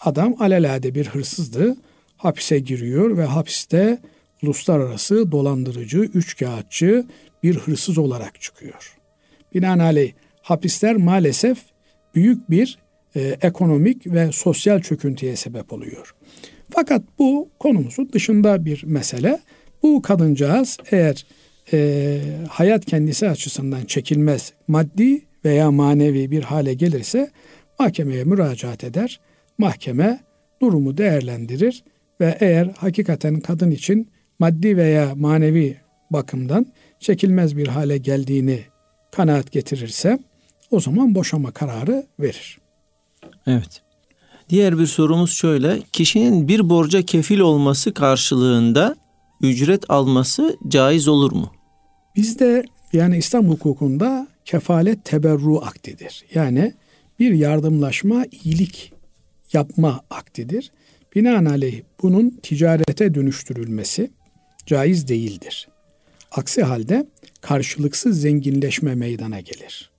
Adam 0.00 0.34
alelade 0.38 0.94
bir 0.94 1.06
hırsızdı, 1.06 1.76
hapise 2.16 2.58
giriyor 2.58 3.16
ve 3.16 3.24
hapiste 3.24 3.98
uluslararası 4.42 5.32
dolandırıcı, 5.32 5.98
üçkağıtçı 5.98 7.06
bir 7.42 7.56
hırsız 7.56 7.98
olarak 7.98 8.40
çıkıyor. 8.40 8.96
Binaenaleyh 9.54 10.12
hapisler 10.42 10.96
maalesef 10.96 11.58
büyük 12.14 12.50
bir 12.50 12.78
e, 13.16 13.20
ekonomik 13.42 14.06
ve 14.06 14.32
sosyal 14.32 14.80
çöküntüye 14.80 15.36
sebep 15.36 15.72
oluyor. 15.72 16.14
Fakat 16.70 17.02
bu 17.18 17.48
konumuzun 17.58 18.12
dışında 18.12 18.64
bir 18.64 18.84
mesele. 18.84 19.40
Bu 19.82 20.02
kadıncağız 20.02 20.78
eğer 20.90 21.26
e, 21.72 22.20
hayat 22.48 22.84
kendisi 22.84 23.28
açısından 23.28 23.84
çekilmez 23.84 24.52
maddi 24.68 25.22
veya 25.44 25.70
manevi 25.70 26.30
bir 26.30 26.42
hale 26.42 26.74
gelirse 26.74 27.30
mahkemeye 27.78 28.24
müracaat 28.24 28.84
eder. 28.84 29.20
Mahkeme 29.58 30.20
durumu 30.62 30.96
değerlendirir 30.96 31.84
ve 32.20 32.36
eğer 32.40 32.70
hakikaten 32.78 33.40
kadın 33.40 33.70
için 33.70 34.08
maddi 34.38 34.76
veya 34.76 35.14
manevi 35.14 35.76
bakımdan 36.10 36.66
çekilmez 37.00 37.56
bir 37.56 37.66
hale 37.66 37.98
geldiğini 37.98 38.60
kanaat 39.12 39.52
getirirse 39.52 40.18
o 40.70 40.80
zaman 40.80 41.14
boşama 41.14 41.50
kararı 41.50 42.06
verir. 42.20 42.58
Evet. 43.46 43.82
Diğer 44.48 44.78
bir 44.78 44.86
sorumuz 44.86 45.32
şöyle. 45.32 45.82
Kişinin 45.92 46.48
bir 46.48 46.70
borca 46.70 47.02
kefil 47.02 47.38
olması 47.38 47.94
karşılığında 47.94 48.96
ücret 49.42 49.90
alması 49.90 50.56
caiz 50.68 51.08
olur 51.08 51.32
mu? 51.32 51.59
Bizde 52.16 52.64
yani 52.92 53.18
İslam 53.18 53.48
hukukunda 53.48 54.28
kefalet 54.44 55.04
teberru 55.04 55.64
aktidir. 55.64 56.24
Yani 56.34 56.74
bir 57.18 57.32
yardımlaşma, 57.32 58.24
iyilik 58.44 58.92
yapma 59.52 60.00
aktidir. 60.10 60.72
Binaenaleyh 61.14 61.82
bunun 62.02 62.30
ticarete 62.42 63.14
dönüştürülmesi 63.14 64.10
caiz 64.66 65.08
değildir. 65.08 65.68
Aksi 66.32 66.62
halde 66.62 67.06
karşılıksız 67.40 68.20
zenginleşme 68.20 68.94
meydana 68.94 69.40
gelir. 69.40 69.90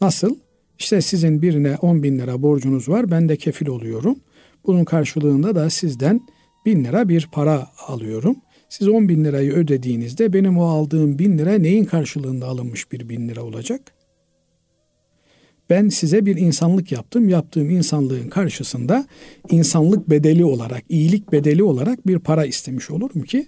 Nasıl? 0.00 0.36
İşte 0.78 1.00
sizin 1.00 1.42
birine 1.42 1.76
10 1.76 2.02
bin 2.02 2.18
lira 2.18 2.42
borcunuz 2.42 2.88
var, 2.88 3.10
ben 3.10 3.28
de 3.28 3.36
kefil 3.36 3.66
oluyorum. 3.66 4.20
Bunun 4.66 4.84
karşılığında 4.84 5.54
da 5.54 5.70
sizden 5.70 6.20
bin 6.66 6.84
lira 6.84 7.08
bir 7.08 7.28
para 7.32 7.68
alıyorum. 7.86 8.36
Siz 8.68 8.88
10 8.88 9.08
bin 9.08 9.24
lirayı 9.24 9.52
ödediğinizde 9.52 10.32
benim 10.32 10.58
o 10.58 10.64
aldığım 10.64 11.18
bin 11.18 11.38
lira 11.38 11.52
neyin 11.52 11.84
karşılığında 11.84 12.46
alınmış 12.46 12.92
bir 12.92 13.08
bin 13.08 13.28
lira 13.28 13.42
olacak? 13.42 13.94
Ben 15.70 15.88
size 15.88 16.26
bir 16.26 16.36
insanlık 16.36 16.92
yaptım. 16.92 17.28
Yaptığım 17.28 17.70
insanlığın 17.70 18.28
karşısında 18.28 19.06
insanlık 19.50 20.10
bedeli 20.10 20.44
olarak, 20.44 20.84
iyilik 20.88 21.32
bedeli 21.32 21.62
olarak 21.62 22.06
bir 22.06 22.18
para 22.18 22.46
istemiş 22.46 22.90
olurum 22.90 23.22
ki 23.22 23.46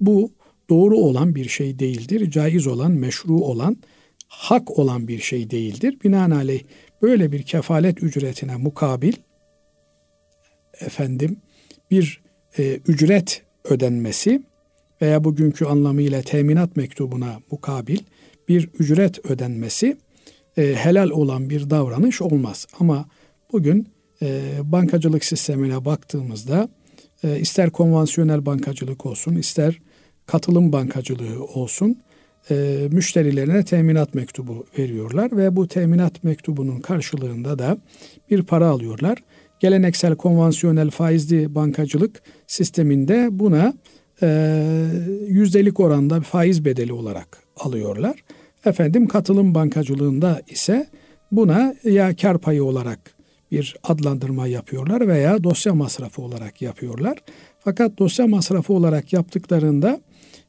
bu 0.00 0.32
doğru 0.70 0.96
olan 0.96 1.34
bir 1.34 1.48
şey 1.48 1.78
değildir. 1.78 2.30
Caiz 2.30 2.66
olan, 2.66 2.92
meşru 2.92 3.40
olan, 3.40 3.76
hak 4.28 4.78
olan 4.78 5.08
bir 5.08 5.18
şey 5.18 5.50
değildir. 5.50 5.96
Binaenaleyh 6.04 6.62
böyle 7.02 7.32
bir 7.32 7.42
kefalet 7.42 8.02
ücretine 8.02 8.56
mukabil 8.56 9.12
efendim 10.80 11.36
bir 11.90 12.22
e, 12.58 12.80
ücret 12.88 13.42
ödenmesi 13.64 14.42
veya 15.02 15.24
bugünkü 15.24 15.64
anlamıyla 15.64 16.22
teminat 16.22 16.76
mektubuna 16.76 17.40
mukabil 17.50 17.98
bir 18.48 18.68
ücret 18.78 19.26
ödenmesi 19.26 19.96
e, 20.56 20.74
helal 20.74 21.10
olan 21.10 21.50
bir 21.50 21.70
davranış 21.70 22.22
olmaz. 22.22 22.66
Ama 22.80 23.08
bugün 23.52 23.88
e, 24.22 24.42
bankacılık 24.62 25.24
sistemine 25.24 25.84
baktığımızda 25.84 26.68
e, 27.24 27.40
ister 27.40 27.70
konvansiyonel 27.70 28.46
bankacılık 28.46 29.06
olsun, 29.06 29.34
ister 29.34 29.78
katılım 30.26 30.72
bankacılığı 30.72 31.44
olsun, 31.44 31.96
e, 32.50 32.88
müşterilerine 32.90 33.64
teminat 33.64 34.14
mektubu 34.14 34.66
veriyorlar 34.78 35.36
ve 35.36 35.56
bu 35.56 35.68
teminat 35.68 36.24
mektubunun 36.24 36.80
karşılığında 36.80 37.58
da 37.58 37.78
bir 38.30 38.42
para 38.42 38.68
alıyorlar. 38.68 39.18
Geleneksel 39.60 40.16
konvansiyonel 40.16 40.90
faizli 40.90 41.54
bankacılık 41.54 42.22
sisteminde 42.46 43.28
buna 43.30 43.74
yüzdelik 45.28 45.80
oranda 45.80 46.20
faiz 46.20 46.64
bedeli 46.64 46.92
olarak 46.92 47.38
alıyorlar. 47.56 48.24
Efendim 48.64 49.08
katılım 49.08 49.54
bankacılığında 49.54 50.42
ise 50.48 50.86
buna 51.32 51.74
ya 51.84 52.16
kar 52.16 52.38
payı 52.38 52.64
olarak 52.64 52.98
bir 53.52 53.76
adlandırma 53.82 54.46
yapıyorlar 54.46 55.08
veya 55.08 55.44
dosya 55.44 55.74
masrafı 55.74 56.22
olarak 56.22 56.62
yapıyorlar. 56.62 57.18
Fakat 57.60 57.98
dosya 57.98 58.26
masrafı 58.26 58.72
olarak 58.72 59.12
yaptıklarında 59.12 60.00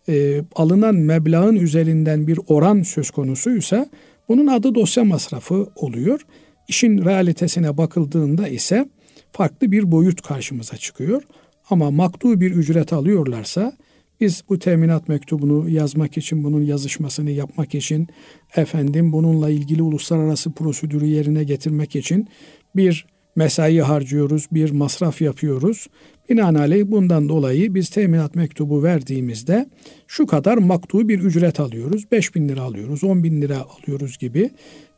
e, 0.10 0.42
alınan 0.56 0.96
meblağın 0.96 1.56
üzerinden 1.56 2.28
bir 2.28 2.40
oran 2.48 2.82
söz 2.82 3.12
konusuysa 3.12 3.88
bunun 4.30 4.48
adı 4.48 4.76
dosya 4.76 5.04
masrafı 5.04 5.68
oluyor. 5.76 6.26
İşin 6.68 7.06
realitesine 7.06 7.78
bakıldığında 7.78 8.48
ise 8.48 8.86
farklı 9.32 9.72
bir 9.72 9.92
boyut 9.92 10.22
karşımıza 10.22 10.78
çıkıyor. 10.78 11.24
Ama 11.70 11.92
maktu 11.92 12.42
bir 12.42 12.52
ücret 12.52 12.94
alıyorlarsa 12.94 13.78
biz 14.22 14.44
bu 14.50 14.60
teminat 14.60 15.08
mektubunu 15.10 15.70
yazmak 15.70 16.18
için, 16.18 16.44
bunun 16.44 16.62
yazışmasını 16.62 17.32
yapmak 17.32 17.76
için, 17.76 18.08
efendim 18.56 19.12
bununla 19.12 19.50
ilgili 19.50 19.82
uluslararası 19.82 20.52
prosedürü 20.52 21.06
yerine 21.06 21.44
getirmek 21.44 21.96
için 21.96 22.28
bir 22.76 23.06
mesai 23.36 23.80
harcıyoruz, 23.80 24.48
bir 24.52 24.72
masraf 24.72 25.22
yapıyoruz. 25.22 25.88
Binaenaleyh 26.30 26.86
bundan 26.88 27.30
dolayı 27.30 27.76
biz 27.76 27.90
teminat 27.90 28.36
mektubu 28.36 28.84
verdiğimizde 28.84 29.70
şu 30.08 30.28
kadar 30.28 30.58
maktu 30.58 31.10
bir 31.10 31.20
ücret 31.20 31.60
alıyoruz. 31.60 32.12
5 32.12 32.36
bin 32.36 32.50
lira 32.50 32.62
alıyoruz, 32.62 33.04
10 33.04 33.24
bin 33.24 33.42
lira 33.42 33.58
alıyoruz 33.58 34.18
gibi. 34.18 34.50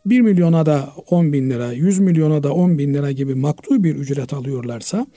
1 0.05 0.21
milyona 0.21 0.65
da 0.65 0.89
10 1.09 1.33
bin 1.33 1.49
lira, 1.49 1.71
100 1.71 1.99
milyona 1.99 2.43
da 2.43 2.53
10 2.53 2.77
bin 2.77 2.93
lira 2.93 3.11
gibi 3.11 3.35
maktu 3.35 3.83
bir 3.83 3.95
ücret 3.95 4.33
alıyorlarsa 4.33 5.07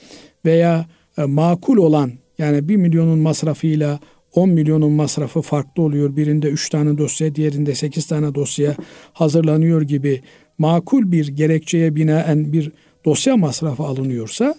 veya 0.44 0.86
makul 1.26 1.76
olan 1.76 2.12
yani 2.38 2.68
1 2.68 2.76
milyonun 2.76 3.18
masrafıyla 3.18 4.00
10 4.34 4.50
milyonun 4.50 4.92
masrafı 4.92 5.42
farklı 5.42 5.82
oluyor. 5.82 6.16
Birinde 6.16 6.48
3 6.48 6.70
tane 6.70 6.98
dosya, 6.98 7.34
diğerinde 7.34 7.74
8 7.74 8.06
tane 8.06 8.34
dosya 8.34 8.76
hazırlanıyor 9.12 9.82
gibi 9.82 10.22
makul 10.58 11.12
bir 11.12 11.28
gerekçeye 11.28 11.96
binaen 11.96 12.52
bir 12.52 12.72
dosya 13.04 13.36
masrafı 13.36 13.82
alınıyorsa 13.82 14.54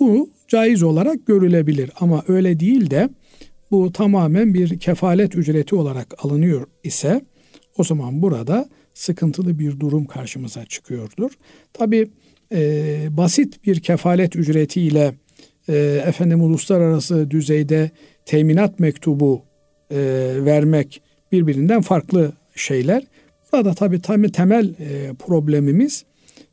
bu 0.00 0.30
caiz 0.48 0.82
olarak 0.82 1.26
görülebilir. 1.26 1.90
Ama 2.00 2.24
öyle 2.28 2.60
değil 2.60 2.90
de 2.90 3.08
bu 3.70 3.92
tamamen 3.92 4.54
bir 4.54 4.78
kefalet 4.78 5.34
ücreti 5.34 5.74
olarak 5.74 6.24
alınıyor 6.24 6.66
ise 6.84 7.24
o 7.78 7.84
zaman 7.84 8.22
burada 8.22 8.68
sıkıntılı 8.94 9.58
bir 9.58 9.80
durum 9.80 10.04
karşımıza 10.04 10.64
çıkıyordur. 10.64 11.30
Tabi 11.72 12.10
e, 12.52 13.06
basit 13.10 13.64
bir 13.66 13.80
kefalet 13.80 14.36
ücretiyle 14.36 15.14
e, 15.68 16.02
efendim 16.06 16.42
uluslararası 16.42 17.30
düzeyde 17.30 17.90
teminat 18.24 18.80
mektubu 18.80 19.42
e, 19.90 19.96
vermek 20.38 21.02
birbirinden 21.32 21.80
farklı 21.80 22.32
şeyler. 22.54 23.02
Burada 23.52 23.74
tabii 23.74 24.02
tabii 24.02 24.32
temel 24.32 24.68
e, 24.68 25.14
problemimiz 25.18 26.04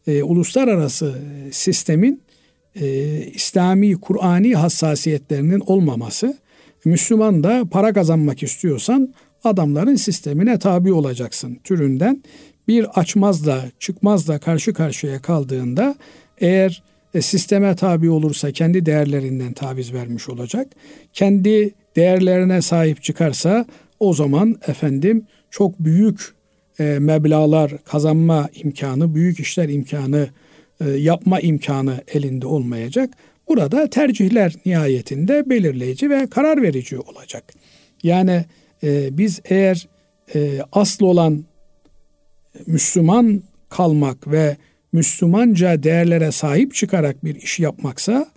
e, 0.08 0.24
uluslararası 0.24 1.16
sistemin 1.52 2.22
e, 2.76 3.18
İslami, 3.26 3.94
Kur'ani 3.94 4.56
hassasiyetlerinin 4.56 5.60
olmaması. 5.60 6.38
Müslüman 6.86 7.44
da 7.44 7.66
para 7.72 7.94
kazanmak 7.94 8.44
istiyorsan 8.44 9.14
adamların 9.44 9.96
sistemine 9.96 10.60
tabi 10.60 10.94
olacaksın 10.94 11.60
türünden 11.64 12.24
bir 12.68 13.00
açmazla 13.00 13.64
çıkmazla 13.80 14.40
karşı 14.40 14.74
karşıya 14.74 15.22
kaldığında 15.22 15.96
eğer 16.38 16.84
e, 17.14 17.22
sisteme 17.22 17.76
tabi 17.76 18.10
olursa 18.10 18.52
kendi 18.52 18.86
değerlerinden 18.86 19.54
taviz 19.54 19.94
vermiş 19.94 20.30
olacak. 20.30 20.68
Kendi 21.14 21.74
değerlerine 21.96 22.62
sahip 22.62 23.04
çıkarsa 23.04 23.66
o 24.00 24.14
zaman 24.14 24.56
efendim 24.68 25.26
çok 25.50 25.80
büyük 25.80 26.34
e, 26.80 26.84
meblalar 27.00 27.78
kazanma 27.84 28.50
imkanı, 28.54 29.16
büyük 29.16 29.40
işler 29.40 29.70
imkanı 29.70 30.30
e, 30.82 30.90
yapma 30.90 31.40
imkanı 31.40 32.04
elinde 32.14 32.48
olmayacak. 32.48 33.10
Burada 33.48 33.90
tercihler 33.90 34.56
nihayetinde 34.66 35.50
belirleyici 35.50 36.10
ve 36.10 36.28
karar 36.28 36.62
verici 36.62 37.00
olacak. 37.00 37.54
Yani 38.04 38.46
e, 38.84 39.18
biz 39.18 39.42
eğer 39.46 39.88
e, 40.36 40.60
asıl 40.72 41.06
olan 41.06 41.46
Müslüman 42.68 43.44
kalmak 43.70 44.32
ve 44.32 44.58
Müslümanca 44.94 45.84
değerlere 45.84 46.32
sahip 46.32 46.74
çıkarak 46.74 47.26
bir 47.26 47.36
iş 47.36 47.60
yapmaksa 47.60 48.28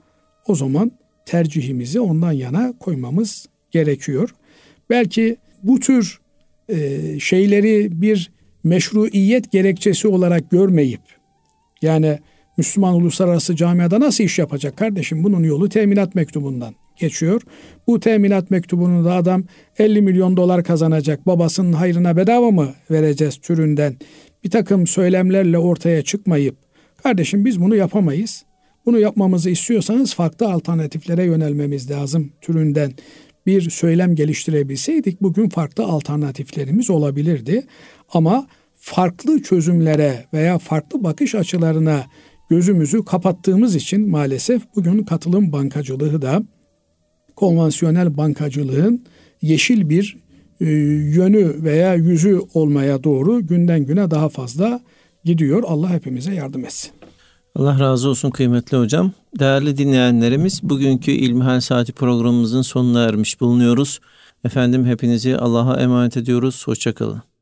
o 0.46 0.54
zaman 0.54 0.92
tercihimizi 1.26 2.00
ondan 2.00 2.32
yana 2.32 2.74
koymamız 2.80 3.46
gerekiyor. 3.70 4.34
Belki 4.90 5.36
bu 5.62 5.80
tür 5.80 6.20
e, 6.68 7.00
şeyleri 7.20 8.02
bir 8.02 8.30
meşruiyet 8.64 9.52
gerekçesi 9.52 10.08
olarak 10.08 10.50
görmeyip 10.50 11.00
yani 11.82 12.18
Müslüman 12.56 12.94
uluslararası 12.94 13.56
camiada 13.56 14.00
nasıl 14.00 14.24
iş 14.24 14.38
yapacak 14.38 14.76
kardeşim? 14.76 15.24
Bunun 15.24 15.44
yolu 15.44 15.68
teminat 15.68 16.14
mektubundan 16.14 16.74
geçiyor. 16.96 17.42
Bu 17.86 18.00
teminat 18.00 18.50
mektubunu 18.50 19.04
da 19.04 19.14
adam 19.14 19.44
50 19.78 20.02
milyon 20.02 20.36
dolar 20.36 20.64
kazanacak. 20.64 21.26
Babasının 21.26 21.72
hayrına 21.72 22.16
bedava 22.16 22.50
mı 22.50 22.74
vereceğiz 22.90 23.36
türünden 23.36 23.96
bir 24.44 24.50
takım 24.50 24.86
söylemlerle 24.86 25.58
ortaya 25.58 26.02
çıkmayıp 26.02 26.56
kardeşim 27.02 27.44
biz 27.44 27.60
bunu 27.60 27.76
yapamayız. 27.76 28.44
Bunu 28.86 28.98
yapmamızı 28.98 29.50
istiyorsanız 29.50 30.14
farklı 30.14 30.52
alternatiflere 30.52 31.24
yönelmemiz 31.24 31.90
lazım 31.90 32.32
türünden 32.40 32.92
bir 33.46 33.70
söylem 33.70 34.14
geliştirebilseydik 34.14 35.22
bugün 35.22 35.48
farklı 35.48 35.84
alternatiflerimiz 35.84 36.90
olabilirdi. 36.90 37.66
Ama 38.12 38.46
farklı 38.76 39.42
çözümlere 39.42 40.24
veya 40.32 40.58
farklı 40.58 41.04
bakış 41.04 41.34
açılarına 41.34 42.04
gözümüzü 42.50 43.04
kapattığımız 43.04 43.74
için 43.74 44.08
maalesef 44.08 44.62
bugün 44.76 45.04
katılım 45.04 45.52
bankacılığı 45.52 46.22
da 46.22 46.42
konvansiyonel 47.36 48.16
bankacılığın 48.16 49.04
yeşil 49.42 49.88
bir 49.88 50.23
e, 50.64 50.70
yönü 51.16 51.64
veya 51.64 51.94
yüzü 51.94 52.40
olmaya 52.54 53.04
doğru 53.04 53.46
günden 53.46 53.86
güne 53.86 54.10
daha 54.10 54.28
fazla 54.28 54.80
gidiyor. 55.24 55.62
Allah 55.66 55.88
hepimize 55.90 56.34
yardım 56.34 56.64
etsin. 56.64 56.90
Allah 57.56 57.80
razı 57.80 58.08
olsun 58.08 58.30
kıymetli 58.30 58.76
hocam. 58.76 59.12
Değerli 59.38 59.78
dinleyenlerimiz 59.78 60.62
bugünkü 60.62 61.10
İlmihal 61.10 61.60
Saati 61.60 61.92
programımızın 61.92 62.62
sonuna 62.62 63.04
ermiş 63.04 63.40
bulunuyoruz. 63.40 64.00
Efendim 64.44 64.86
hepinizi 64.86 65.36
Allah'a 65.36 65.80
emanet 65.80 66.16
ediyoruz. 66.16 66.66
Hoşçakalın. 66.66 67.33